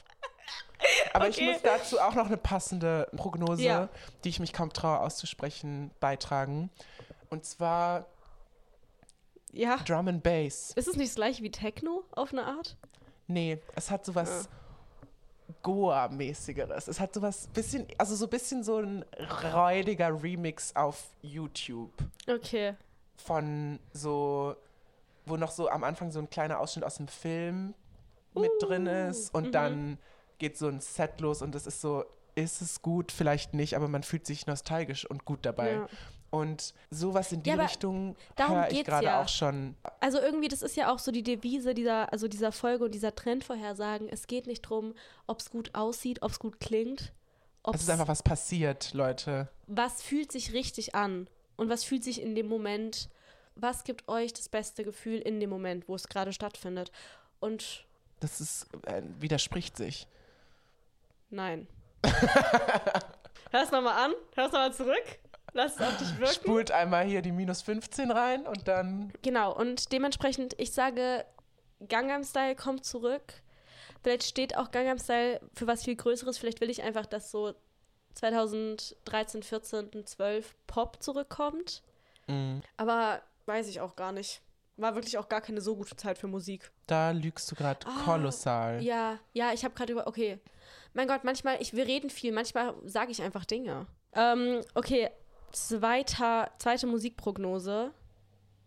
[1.13, 1.51] Aber ich Okay.
[1.53, 3.89] muss dazu auch noch eine passende Prognose, Ja.
[4.23, 6.69] die ich mich kaum traue auszusprechen, beitragen.
[7.29, 8.05] Und zwar
[9.51, 9.77] Ja.
[9.77, 10.71] Drum and Bass.
[10.75, 12.75] Ist es nicht das gleiche wie Techno auf eine Art?
[13.27, 14.55] Nee, es hat sowas Ah.
[15.63, 16.87] Goa-mäßigeres.
[16.87, 19.03] Es hat sowas bisschen, also so ein bisschen so ein
[19.53, 21.91] räudiger Remix auf YouTube
[22.27, 22.75] Okay.
[23.17, 24.55] von so,
[25.25, 27.73] wo noch so am Anfang so ein kleiner Ausschnitt aus dem Film
[28.35, 29.51] mit Uh, drin ist und mhm.
[29.51, 29.97] dann
[30.39, 32.03] geht so ein Set los und es ist so,
[32.35, 35.73] ist es gut, vielleicht nicht, aber man fühlt sich nostalgisch und gut dabei.
[35.73, 35.89] Ja.
[36.31, 39.21] Und sowas in die Ja, Richtung höre ich gerade ja.
[39.21, 39.75] auch schon.
[39.99, 43.15] Also irgendwie, das ist ja auch so die Devise dieser, also dieser Folge und dieser
[43.15, 44.07] Trendvorhersagen.
[44.09, 44.93] Es geht nicht darum,
[45.25, 47.13] ob es gut aussieht, ob es gut klingt.
[47.73, 49.49] Es ist einfach was passiert, Leute.
[49.67, 51.27] was fühlt sich richtig an
[51.57, 53.09] und was fühlt sich in dem Moment,
[53.55, 56.91] was gibt euch das beste Gefühl in dem Moment, wo es gerade stattfindet.
[57.39, 57.85] Und
[58.21, 60.07] Das ist, äh, widerspricht sich.
[61.29, 61.67] Nein.
[63.51, 65.19] Hör es nochmal an, hör es nochmal zurück,
[65.53, 66.33] lass es auf dich wirken.
[66.33, 71.25] Spult einmal hier die minus 15 rein und dann Genau, und dementsprechend, ich sage,
[71.87, 73.33] Gangnam Style kommt zurück.
[74.03, 76.37] Vielleicht steht auch Gangnam Style für was viel Größeres.
[76.37, 77.53] Vielleicht will ich einfach, dass so
[78.13, 81.81] 2013, 14 und 12 Pop zurückkommt.
[82.27, 84.41] mm, Aber weiß ich auch gar nicht.
[84.77, 86.71] War wirklich auch gar keine so gute Zeit für Musik.
[86.87, 88.81] da lügst du gerade Ah, kolossal.
[88.81, 90.07] Ja, ja, ich habe gerade über.
[90.07, 90.39] Okay.
[90.93, 93.85] Mein Gott, manchmal, ich, wir reden viel, manchmal sage ich einfach Dinge.
[94.13, 95.09] Ähm, okay,
[95.51, 97.91] zweiter, zweite Musikprognose.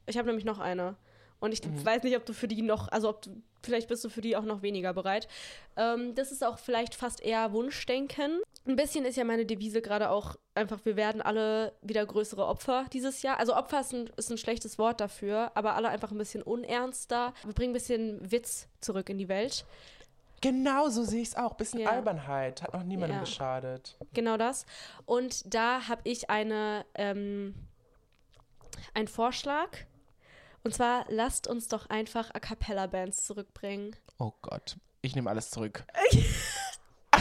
[0.07, 0.97] Ich habe nämlich noch eine.
[1.41, 1.85] Und ich Mhm.
[1.85, 4.37] weiß nicht, ob du für die noch, also ob du vielleicht bist du für die
[4.37, 5.29] auch noch weniger bereit.
[5.77, 8.41] Ähm, das ist auch vielleicht fast eher Wunschdenken.
[8.67, 12.87] Ein bisschen ist ja meine Devise gerade auch einfach, wir werden alle wieder größere Opfer
[12.93, 13.39] dieses Jahr.
[13.39, 17.35] Also Opfer ist ein, ist ein schlechtes Wort dafür, aber alle einfach ein bisschen unernster.
[17.45, 19.65] Wir bringen ein bisschen Witz zurück in die Welt.
[20.43, 21.55] Genau, so sehe ich es auch.
[21.55, 21.91] Bisschen Ja.
[21.91, 22.63] Albernheit.
[22.63, 23.25] Hat noch niemandem Ja.
[23.25, 23.97] geschadet.
[24.13, 24.67] Genau das.
[25.07, 27.55] Und da habe ich eine, ähm,
[28.93, 29.69] einen Vorschlag.
[30.65, 33.97] Und zwar lasst uns doch einfach A Cappella Bands zurückbringen.
[34.19, 34.77] Oh Gott.
[35.01, 35.85] Ich nehme alles zurück.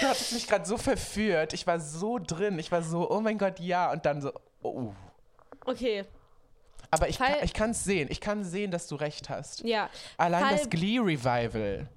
[0.00, 1.52] du hattest mich gerade so verführt.
[1.52, 2.58] Ich war so drin.
[2.58, 3.90] Ich war so, oh mein Gott, ja.
[3.92, 4.92] Und dann so, oh.
[5.64, 6.04] Okay,
[6.90, 8.08] Aber ich, Fall- kann- ich kann es sehen.
[8.10, 9.60] Ich kann sehen, dass du recht hast.
[9.60, 9.90] ja.
[10.16, 11.88] Allein Fall- das Glee-Revival.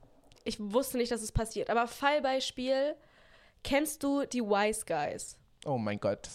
[0.43, 1.69] Ich wusste nicht, dass es passiert.
[1.69, 2.95] Aber Fallbeispiel,
[3.63, 5.37] kennst du die Wise Guys?
[5.65, 6.27] Oh mein Gott.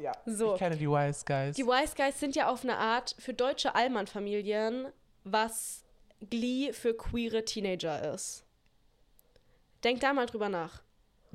[0.00, 0.54] Ja, So.
[0.54, 1.54] ich kenne die Wise Guys.
[1.56, 4.86] Die Wise Guys sind ja auf eine Art für deutsche Allmann-Familien,
[5.24, 5.84] was
[6.30, 8.44] Glee für queere Teenager ist.
[9.84, 10.81] Denk da mal drüber nach.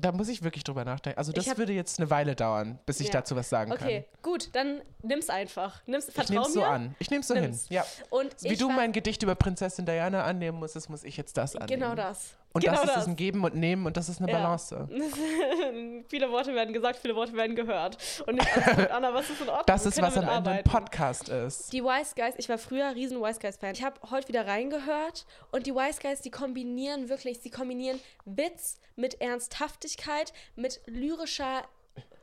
[0.00, 1.18] Da muss ich wirklich drüber nachdenken.
[1.18, 3.14] Also das hab- würde jetzt eine Weile dauern, bis ich Ja.
[3.14, 5.82] dazu was sagen Okay, gut, dann nimm's einfach.
[5.86, 6.10] Nimm's, kann.
[6.10, 6.66] Ich vertrau nehme es so mir.
[6.68, 6.94] an.
[7.00, 7.66] Ich nehme es so Nimm's.
[7.66, 7.74] hin.
[7.76, 7.86] Ja.
[8.10, 11.80] Und Wie du mein Gedicht über Prinzessin Diana annehmen musstest, muss ich jetzt das annehmen.
[11.80, 12.36] Genau das.
[12.54, 14.38] Und genau das ist ein Geben und Nehmen und das ist eine Ja.
[14.38, 14.88] Balance.
[16.08, 17.98] viele Worte werden gesagt, viele Worte werden gehört.
[18.26, 19.64] Und nicht alles gut, Anna, was ist in Ordnung?
[19.66, 20.70] Das ist, was am damit Ende ein arbeiten.
[20.70, 21.72] Podcast ist.
[21.72, 23.74] Die Wise Guys, ich war früher riesen Wise Guys Fan.
[23.74, 28.78] Ich habe heute wieder reingehört und die Wise Guys, die kombinieren wirklich, sie kombinieren Witz
[28.96, 31.64] mit Ernsthaftigkeit, mit lyrischer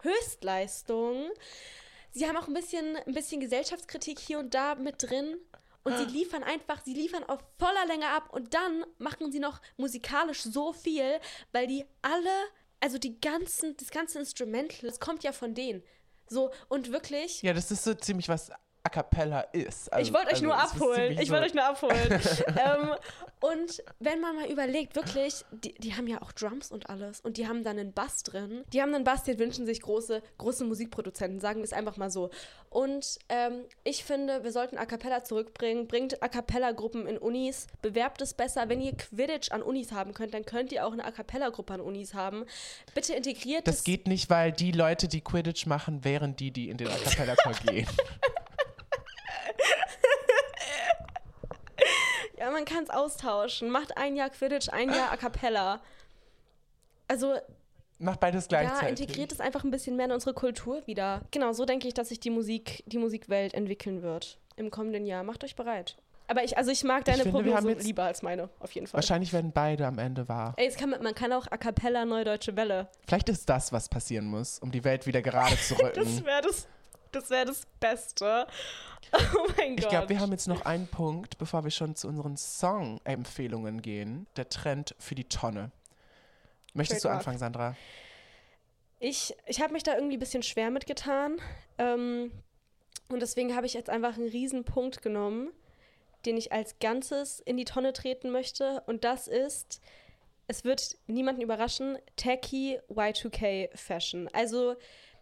[0.02, 1.30] Höchstleistung.
[2.12, 5.36] Sie haben auch ein bisschen, ein bisschen Gesellschaftskritik hier und da mit drin.
[5.86, 9.62] Und sie liefern einfach, sie liefern auf voller Länge ab und dann machen sie noch
[9.78, 11.20] musikalisch so viel,
[11.52, 12.48] weil die alle,
[12.80, 15.84] also die ganzen, das ganze Instrumental, das kommt ja von denen.
[16.28, 17.44] So, und wirklich.
[17.44, 18.52] Ja, das ist so ziemlich was
[18.86, 19.92] A Cappella ist.
[19.92, 21.18] Also, Ich wollte euch also nur abholen.
[21.20, 21.98] Ich wollte euch nur abholen.
[22.48, 22.94] ähm,
[23.42, 27.20] und wenn man mal überlegt, wirklich, die, die haben ja auch Drums und alles.
[27.22, 28.64] Und die haben dann einen Bass drin.
[28.74, 32.12] Die haben einen Bass, den wünschen sich große, große Musikproduzenten, sagen wir es einfach mal
[32.12, 32.30] so.
[32.70, 35.88] Und ähm, ich finde, wir sollten A Cappella zurückbringen.
[35.88, 37.66] Bringt A Cappella-Gruppen in Unis.
[37.82, 38.70] Bewerbt es besser.
[38.70, 41.82] Wenn ihr Quidditch an Unis haben könnt, dann könnt ihr auch eine A Cappella-Gruppe an
[41.82, 42.46] Unis haben.
[42.94, 43.84] Bitte integriert Das es.
[43.84, 47.36] geht nicht, weil die Leute, die Quidditch machen, wären die, die in den A Cappella
[47.66, 47.88] gehen.
[52.38, 53.70] Ja, man kann es austauschen.
[53.70, 55.82] Macht ein Jahr Quidditch, ein Jahr A Cappella.
[57.08, 57.36] Also
[58.00, 59.02] Macht beides Ja, gleichzeitig.
[59.02, 61.22] integriert es einfach ein bisschen mehr in unsere Kultur wieder.
[61.32, 65.24] Genau, so denke ich, dass sich die Musik, die Musikwelt entwickeln wird im kommenden Jahr.
[65.24, 65.96] Macht euch bereit.
[66.28, 68.88] Aber ich, also ich mag deine finde, wir haben Prognose lieber als meine, auf jeden
[68.88, 68.98] Fall.
[68.98, 70.56] Wahrscheinlich werden beide am Ende wahr.
[70.58, 72.88] Ey, kann, man man kann auch A Cappella Neue Deutsche Welle.
[73.06, 75.94] Vielleicht ist das, was passieren muss, um die Welt wieder gerade zu rücken.
[76.04, 76.68] Das wäre das,
[77.16, 78.48] das, wär das Beste.
[79.14, 79.86] Oh mein Gott.
[79.86, 84.26] Ich glaube, wir haben jetzt noch einen Punkt, bevor wir schon zu unseren Song-Empfehlungen gehen.
[84.36, 85.72] Der Trend für die Tonne.
[86.74, 87.20] Möchtest du Trademark.
[87.20, 87.76] anfangen, Sandra?
[89.00, 91.38] Ich, ich habe mich da irgendwie ein bisschen schwer mitgetan.
[91.78, 92.32] Ähm,
[93.08, 95.52] und deswegen habe ich jetzt einfach einen riesen Punkt genommen,
[96.26, 98.82] den ich als Ganzes in die Tonne treten möchte.
[98.88, 99.82] Und das ist,
[100.48, 104.28] es wird niemanden überraschen, Tacky Y2K Fashion.
[104.34, 104.76] Also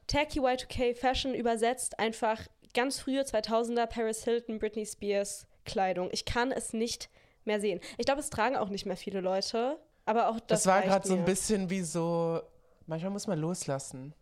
[0.07, 2.39] Tacky Y2K Fashion übersetzt einfach
[2.73, 6.09] ganz frühe 2000er Paris Hilton, Britney Spears Kleidung.
[6.11, 7.09] Ich kann es nicht
[7.45, 7.79] mehr sehen.
[7.97, 9.77] Ich glaube, es tragen auch nicht mehr viele Leute.
[10.05, 12.41] Aber auch das, Das, war gerade so ein bisschen wie so.
[12.87, 14.13] Manchmal muss man loslassen.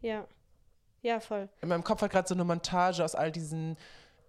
[0.00, 0.26] Ja.
[1.02, 1.48] Ja, voll.
[1.60, 3.76] In meinem Kopf hat gerade so eine Montage aus all diesen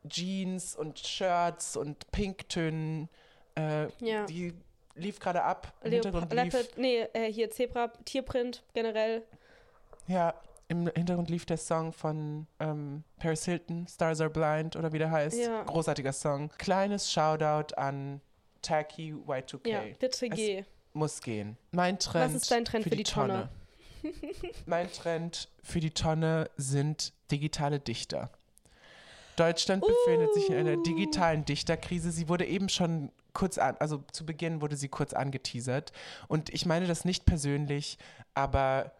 [0.07, 3.09] Jeans und Shirts und Pinktönen.
[3.55, 4.25] Äh, Ja.
[4.25, 4.53] Die
[4.95, 5.73] lief gerade ab.
[5.83, 9.23] Im Leop Hintergrund lief, Leopard, nee, äh, hier Zebra, Tierprint generell.
[10.07, 10.33] ja,
[10.71, 15.11] im Hintergrund lief der Song von ähm, Paris Hilton, Stars Are Blind oder wie der
[15.11, 15.37] heißt.
[15.37, 15.63] Ja.
[15.63, 16.49] Großartiger Song.
[16.57, 18.21] Kleines Shoutout an
[18.61, 19.67] Tacky Y2K.
[19.69, 20.63] Ja, bitte Es- geh.
[20.93, 21.57] Muss gehen.
[21.71, 23.49] Mein Trend, ist dein Trend für die Tonne?
[24.65, 28.29] mein Trend für die Tonne sind digitale Dichter.
[29.37, 30.83] Deutschland befindet sich in einer Uh.
[30.83, 32.11] digitalen Dichterkrise.
[32.11, 35.93] Sie wurde eben schon kurz an, also zu Beginn wurde sie kurz angeteasert.
[36.27, 37.97] Und ich meine das nicht persönlich,
[38.33, 38.91] aber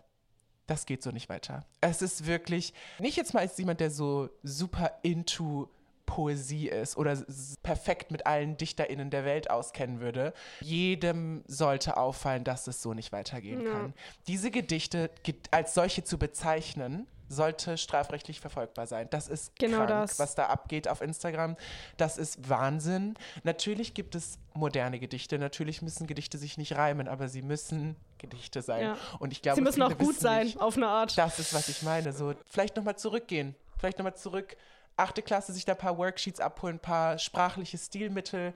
[0.72, 1.66] das geht so nicht weiter.
[1.82, 5.68] Es ist wirklich, nicht jetzt mal als jemand, der so super into
[6.06, 7.18] Poesie ist oder
[7.64, 10.34] perfekt mit allen DichterInnen der Welt auskennen würde.
[10.62, 13.72] Jedem sollte auffallen, dass es so nicht weitergehen Ja.
[13.72, 13.94] kann.
[14.28, 19.08] Diese Gedichte ge- als solche zu bezeichnen, sollte strafrechtlich verfolgbar sein.
[19.10, 20.20] Das ist Genau krank, das.
[20.20, 21.56] was da abgeht auf Instagram.
[21.98, 23.16] Das ist Wahnsinn.
[23.44, 25.40] Natürlich gibt es moderne Gedichte.
[25.40, 28.84] Natürlich müssen Gedichte sich nicht reimen, aber sie müssen Gedichte sein.
[28.84, 28.98] Ja.
[29.20, 31.18] Und ich glaube, Sie müssen auch gut sein, nicht, auf eine Art.
[31.18, 32.14] das ist, was ich meine.
[32.14, 33.56] So, vielleicht nochmal zurückgehen.
[33.78, 34.56] Vielleicht nochmal zurück.
[34.98, 38.54] Achte Klasse, sich da ein paar Worksheets abholen, ein paar sprachliche Stilmittel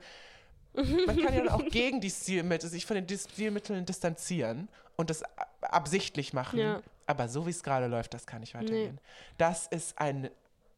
[0.74, 5.22] Man kann ja auch gegen die Stilmittel, sich von den Stilmitteln distanzieren und das
[5.60, 6.58] absichtlich machen.
[6.58, 6.80] Ja.
[7.06, 8.98] Aber so wie es gerade läuft, das kann nicht weitergehen.
[9.38, 10.28] Das ist ein,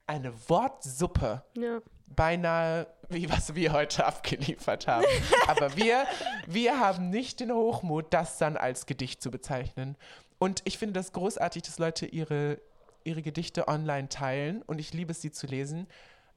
[0.07, 1.81] eine Wortsuppe, Ja.
[2.07, 5.07] beinahe wie was wir heute abgeliefert haben.
[5.47, 6.05] Aber wir,
[6.47, 9.97] wir haben nicht den Hochmut, das dann als Gedicht zu bezeichnen.
[10.39, 12.61] Und ich finde das großartig, dass Leute ihre,
[13.05, 15.87] ihre Gedichte online teilen und ich liebe es, sie zu lesen.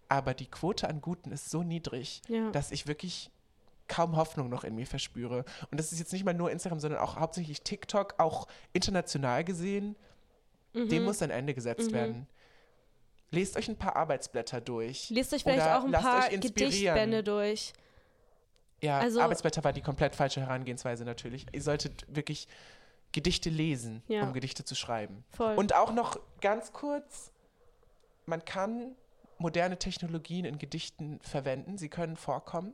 [0.07, 2.49] Aber die Quote an Guten ist so niedrig, Ja.
[2.51, 3.29] dass ich wirklich
[3.91, 5.43] kaum Hoffnung noch in mir verspüre.
[5.69, 9.95] Und das ist jetzt nicht mal nur Instagram, sondern auch hauptsächlich TikTok, auch international gesehen.
[10.73, 11.93] Dem muss ein Ende gesetzt Mhm.
[11.95, 12.27] werden.
[13.29, 15.09] Lest euch ein paar Arbeitsblätter durch.
[15.09, 16.29] Lest euch vielleicht auch ein paar.
[16.29, 17.73] Gedichtbände durch.
[18.81, 21.45] Ja, Also- Arbeitsblätter war die komplett falsche Herangehensweise natürlich.
[21.53, 22.47] Ihr solltet wirklich
[23.11, 24.23] Gedichte lesen, Ja.
[24.23, 25.23] um Gedichte zu schreiben.
[25.31, 25.55] Voll.
[25.55, 27.31] Und auch noch ganz kurz,
[28.25, 28.95] man kann
[29.37, 32.73] moderne Technologien in Gedichten verwenden, sie können vorkommen.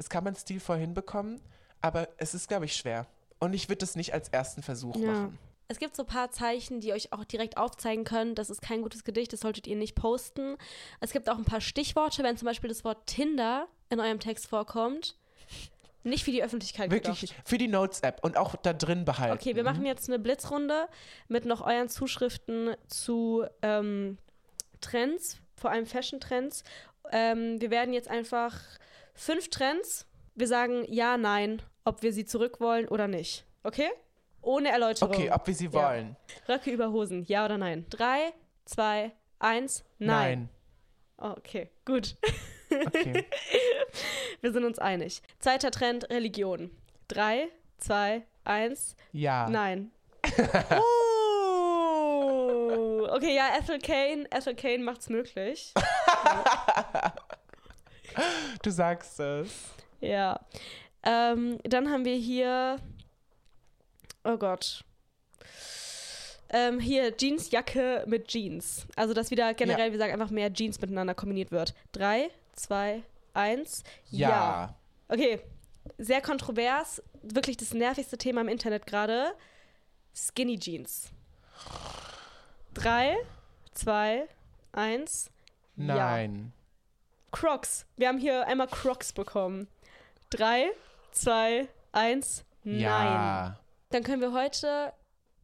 [0.00, 1.42] Das kann man stilvoll hinbekommen,
[1.82, 3.06] aber es ist, glaube ich, schwer.
[3.38, 5.08] Und ich würde das nicht als ersten Versuch Ja.
[5.08, 5.38] machen.
[5.68, 8.80] Es gibt so ein paar Zeichen, die euch auch direkt aufzeigen können, das ist kein
[8.80, 10.56] gutes Gedicht, das solltet ihr nicht posten.
[11.00, 14.46] Es gibt auch ein paar Stichworte, wenn zum Beispiel das Wort Tinder in eurem Text
[14.46, 15.18] vorkommt.
[16.02, 17.36] Nicht für die Öffentlichkeit Wirklich gedacht.
[17.46, 19.34] für die Notes-App und auch da drin behalten.
[19.36, 20.88] Okay, wir machen jetzt eine Blitzrunde
[21.28, 24.16] mit noch euren Zuschriften zu ähm,
[24.80, 26.64] Trends, vor allem Fashion-Trends.
[27.12, 28.58] Ähm, wir werden jetzt einfach
[29.14, 30.06] fünf Trends.
[30.34, 33.44] Wir sagen ja, nein, ob wir sie zurück wollen oder nicht.
[33.62, 33.90] Okay?
[34.42, 35.14] Ohne Erläuterung.
[35.14, 35.72] Okay, ob wir sie Ja.
[35.72, 36.16] wollen.
[36.48, 37.84] Röcke über Hosen, ja oder nein?
[37.90, 38.32] Drei,
[38.64, 40.48] zwei, eins, nein.
[41.18, 42.16] Oh, okay, gut.
[42.70, 43.26] Okay.
[44.40, 45.20] Wir sind uns einig.
[45.40, 46.70] Zweiter Trend, Religion.
[47.08, 49.46] Drei, zwei, eins, Ja.
[49.50, 49.90] nein.
[51.80, 55.74] uh, okay, ja, Ethel Kane, Ethel Kane macht's möglich.
[58.62, 59.50] Du sagst es.
[60.00, 60.40] Ja.
[61.02, 62.76] Ähm, dann haben wir hier.
[64.24, 64.84] Oh Gott.
[66.50, 68.86] Ähm, hier Jeansjacke mit Jeans.
[68.96, 71.74] Also, dass wieder generell, wir sagen einfach mehr Jeans miteinander kombiniert wird.
[71.92, 73.02] Drei, zwei,
[73.34, 73.84] eins.
[74.10, 74.74] Ja.
[75.08, 75.40] Okay.
[75.96, 77.02] Sehr kontrovers.
[77.22, 79.32] Wirklich das nervigste Thema im Internet gerade.
[80.14, 81.10] Skinny Jeans.
[82.74, 83.16] Drei,
[83.72, 84.26] zwei,
[84.72, 85.30] eins.
[85.76, 86.18] Ja.
[87.32, 87.86] Crocs.
[87.96, 89.68] Wir haben hier einmal Crocs bekommen.
[90.30, 90.70] Drei,
[91.12, 92.44] zwei, eins.
[92.62, 92.80] Nein.
[92.80, 93.60] Ja.
[93.90, 94.92] Dann können wir heute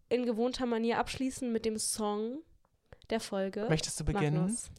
[0.09, 2.39] in gewohnter Manier abschließen mit dem Song
[3.11, 3.66] der Folge.
[3.68, 4.43] Möchtest du beginnen?
[4.43, 4.70] Magnus.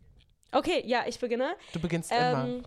[0.52, 1.56] Okay, ja, ich beginne.
[1.74, 2.46] Du beginnst immer.
[2.46, 2.64] Ähm,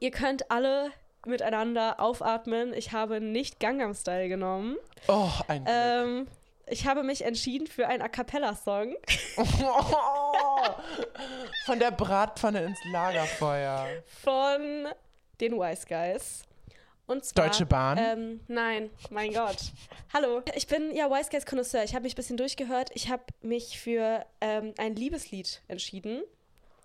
[0.00, 0.90] ihr könnt alle
[1.26, 2.72] miteinander aufatmen.
[2.72, 4.76] Ich habe nicht Gangnam Style genommen.
[5.08, 5.76] Oh, ein Glück.
[5.76, 6.28] Ähm,
[6.70, 8.94] ich habe mich entschieden für einen A Cappella-Song.
[11.66, 13.86] Von der Bratpfanne ins Lagerfeuer.
[14.22, 14.88] von
[15.40, 16.42] den Wise Guys.
[17.06, 17.96] Und zwar, Deutsche Bahn?
[17.98, 19.56] Ähm, nein, mein Gott.
[20.12, 21.82] Hallo, ich bin ja Wise Guys Connoisseur.
[21.84, 22.90] Ich habe mich ein bisschen durchgehört.
[22.94, 26.22] Ich habe mich für ähm, ein Liebeslied entschieden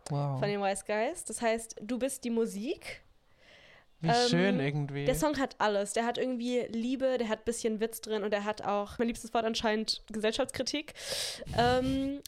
[0.09, 0.39] Wow.
[0.39, 1.25] von den Wise Guys.
[1.25, 3.01] Das heißt, du bist die Musik.
[4.03, 5.05] Wie ähm, schön irgendwie.
[5.05, 5.93] Der Song hat alles.
[5.93, 9.07] Der hat irgendwie Liebe, der hat ein bisschen Witz drin und der hat auch, mein
[9.07, 10.93] liebstes Wort anscheinend, Gesellschaftskritik.
[11.57, 12.19] Ähm,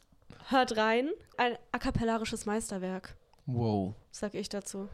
[0.48, 1.10] hört rein.
[1.36, 3.94] Ein a cappellarisches Meisterwerk, wow.
[4.10, 4.88] sag ich dazu.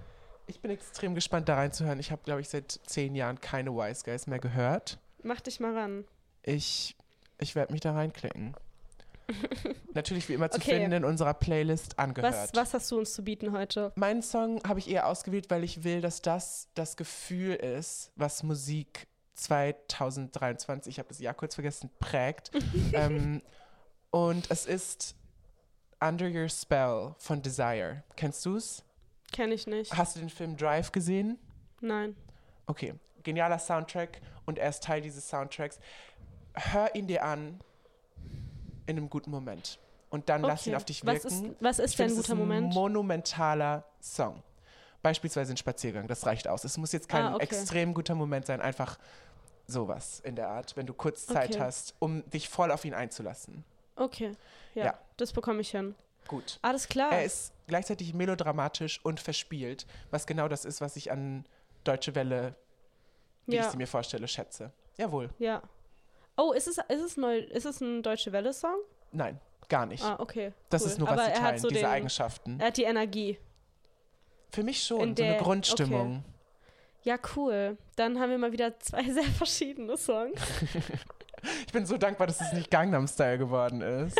[0.47, 1.99] Ich bin extrem gespannt, da reinzuhören.
[1.99, 4.97] Ich habe, glaube ich, seit zehn Jahren keine Wise Guys mehr gehört.
[5.21, 6.03] Mach dich mal ran.
[6.41, 6.95] Ich,
[7.38, 8.55] ich werde mich da reinklicken.
[9.93, 10.71] Natürlich wie immer zu Okay.
[10.75, 12.34] finden in unserer Playlist angehört.
[12.34, 13.91] Was, was hast du uns zu bieten heute?
[13.95, 18.43] Meinen Song habe ich eher ausgewählt, weil ich will, dass das das Gefühl ist, was
[18.43, 22.51] Musik 2023, ich habe das Jahr kurz vergessen, prägt.
[22.93, 23.41] ähm,
[24.11, 25.15] und es ist
[25.99, 28.03] Under Your Spell von Desire.
[28.15, 28.84] Kennst du's?
[29.32, 29.95] Kenn ich nicht.
[29.95, 31.38] Hast du den Film Drive gesehen?
[31.79, 32.15] Nein.
[32.65, 35.79] Okay, genialer Soundtrack und er ist Teil dieses Soundtracks.
[36.53, 37.59] Hör ihn dir an
[38.86, 39.79] in einem guten Moment
[40.09, 40.77] und dann lass ihn Okay.
[40.77, 41.51] auf dich Was wirken.
[41.51, 42.73] ist, was ist Ich denn ein guter Moment?
[42.73, 44.41] monumentaler Song.
[45.03, 46.63] Beispielsweise ein Spaziergang, das reicht aus.
[46.63, 47.43] Es muss jetzt kein Ah, okay.
[47.43, 48.99] extrem guter Moment sein, einfach
[49.67, 51.59] sowas in der Art, wenn du kurz Zeit Okay.
[51.59, 53.63] hast, um dich voll auf ihn einzulassen.
[53.95, 54.34] Okay.
[54.75, 54.99] Ja, Ja.
[55.17, 55.95] das bekomme ich hin.
[56.27, 56.59] Gut.
[56.61, 57.11] Alles klar.
[57.11, 61.45] Er ist gleichzeitig melodramatisch und verspielt, was genau das ist, was ich an
[61.84, 62.55] Deutsche Welle,
[63.47, 64.71] wie ich ja, sie mir vorstelle, schätze.
[64.97, 65.29] Jawohl.
[65.39, 65.61] ja.
[66.42, 68.78] Oh, ist es, ist es, neu, ist es ein Deutsche Welle-Song?
[69.12, 69.39] Nein,
[69.70, 70.04] gar nicht.
[70.04, 70.54] Ah, okay.
[70.70, 70.88] das cool.
[70.88, 72.60] ist nur, Aber was sie er teilen, so diese den, Eigenschaften.
[72.60, 73.38] Er hat die Energie.
[74.50, 76.24] Für mich schon, in so eine der- Grundstimmung.
[77.04, 77.78] Ja, cool.
[77.96, 80.39] Dann haben wir mal wieder zwei sehr verschiedene Songs.
[81.66, 84.16] Ich bin so dankbar, dass es nicht Gangnam Style geworden ist.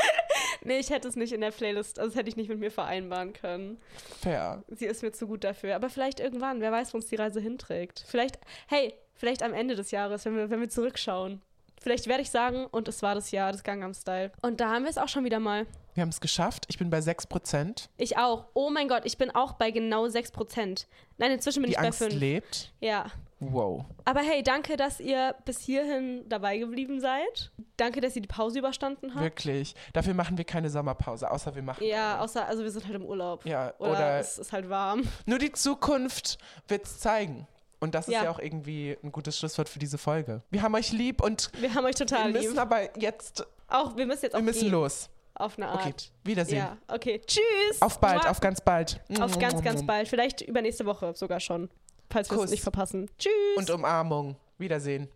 [0.62, 2.70] nee, ich hätte es nicht in der Playlist, also das hätte ich nicht mit mir
[2.70, 3.80] vereinbaren können.
[4.20, 4.62] Fair.
[4.68, 5.74] Sie ist mir zu gut dafür.
[5.74, 8.04] Aber vielleicht irgendwann, wer weiß, wo uns die Reise hinträgt.
[8.06, 8.38] Vielleicht,
[8.68, 11.40] hey, vielleicht am Ende des Jahres, wenn wir, wenn wir zurückschauen.
[11.82, 14.30] Vielleicht werde ich sagen, und es war das Jahr des Gangnam Style.
[14.42, 15.66] Und da haben wir es auch schon wieder mal.
[15.94, 16.66] Wir haben es geschafft.
[16.68, 17.88] Ich bin bei 6%.
[17.96, 18.44] Ich auch.
[18.54, 20.86] Oh mein Gott, ich bin auch bei genau 6%.
[21.18, 22.14] Nein, inzwischen bin Die ich bei Angst 5.
[22.14, 22.72] lebt.
[22.80, 23.06] Ja.
[23.40, 23.86] Wow.
[24.04, 27.50] Aber hey, danke, dass ihr bis hierhin dabei geblieben seid.
[27.78, 29.22] Danke, dass ihr die Pause überstanden habt.
[29.24, 29.74] Wirklich.
[29.94, 31.82] Dafür machen wir keine Sommerpause, außer wir machen.
[31.82, 32.20] Ja, eine.
[32.22, 33.46] außer, also wir sind halt im Urlaub.
[33.46, 35.04] Ja, Oder, oder, es ist halt warm.
[35.24, 36.36] nur die Zukunft
[36.68, 37.46] wird es zeigen.
[37.80, 38.24] Und das ist Ja.
[38.24, 38.30] ja.
[38.30, 40.42] auch irgendwie ein gutes Schlusswort für diese Folge.
[40.50, 42.60] Wir haben euch lieb und Wir haben euch total wir müssen lieb.
[42.60, 44.72] aber jetzt, Auch, wir müssen jetzt auch wir müssen gehen.
[44.72, 45.08] los.
[45.34, 45.80] Auf eine Art.
[45.86, 46.58] Okay, Wiedersehen.
[46.58, 47.20] Ja, okay.
[47.26, 47.80] Tschüss.
[47.80, 48.30] Auf bald, Mua.
[48.30, 49.00] auf ganz bald.
[49.20, 50.06] Auf ganz, ganz bald.
[50.08, 51.70] Vielleicht übernächste Woche sogar schon.
[52.10, 53.08] Falls wir es nicht verpassen.
[53.18, 53.32] Tschüss.
[53.56, 54.36] Und Umarmung.
[54.58, 55.08] Wiedersehen.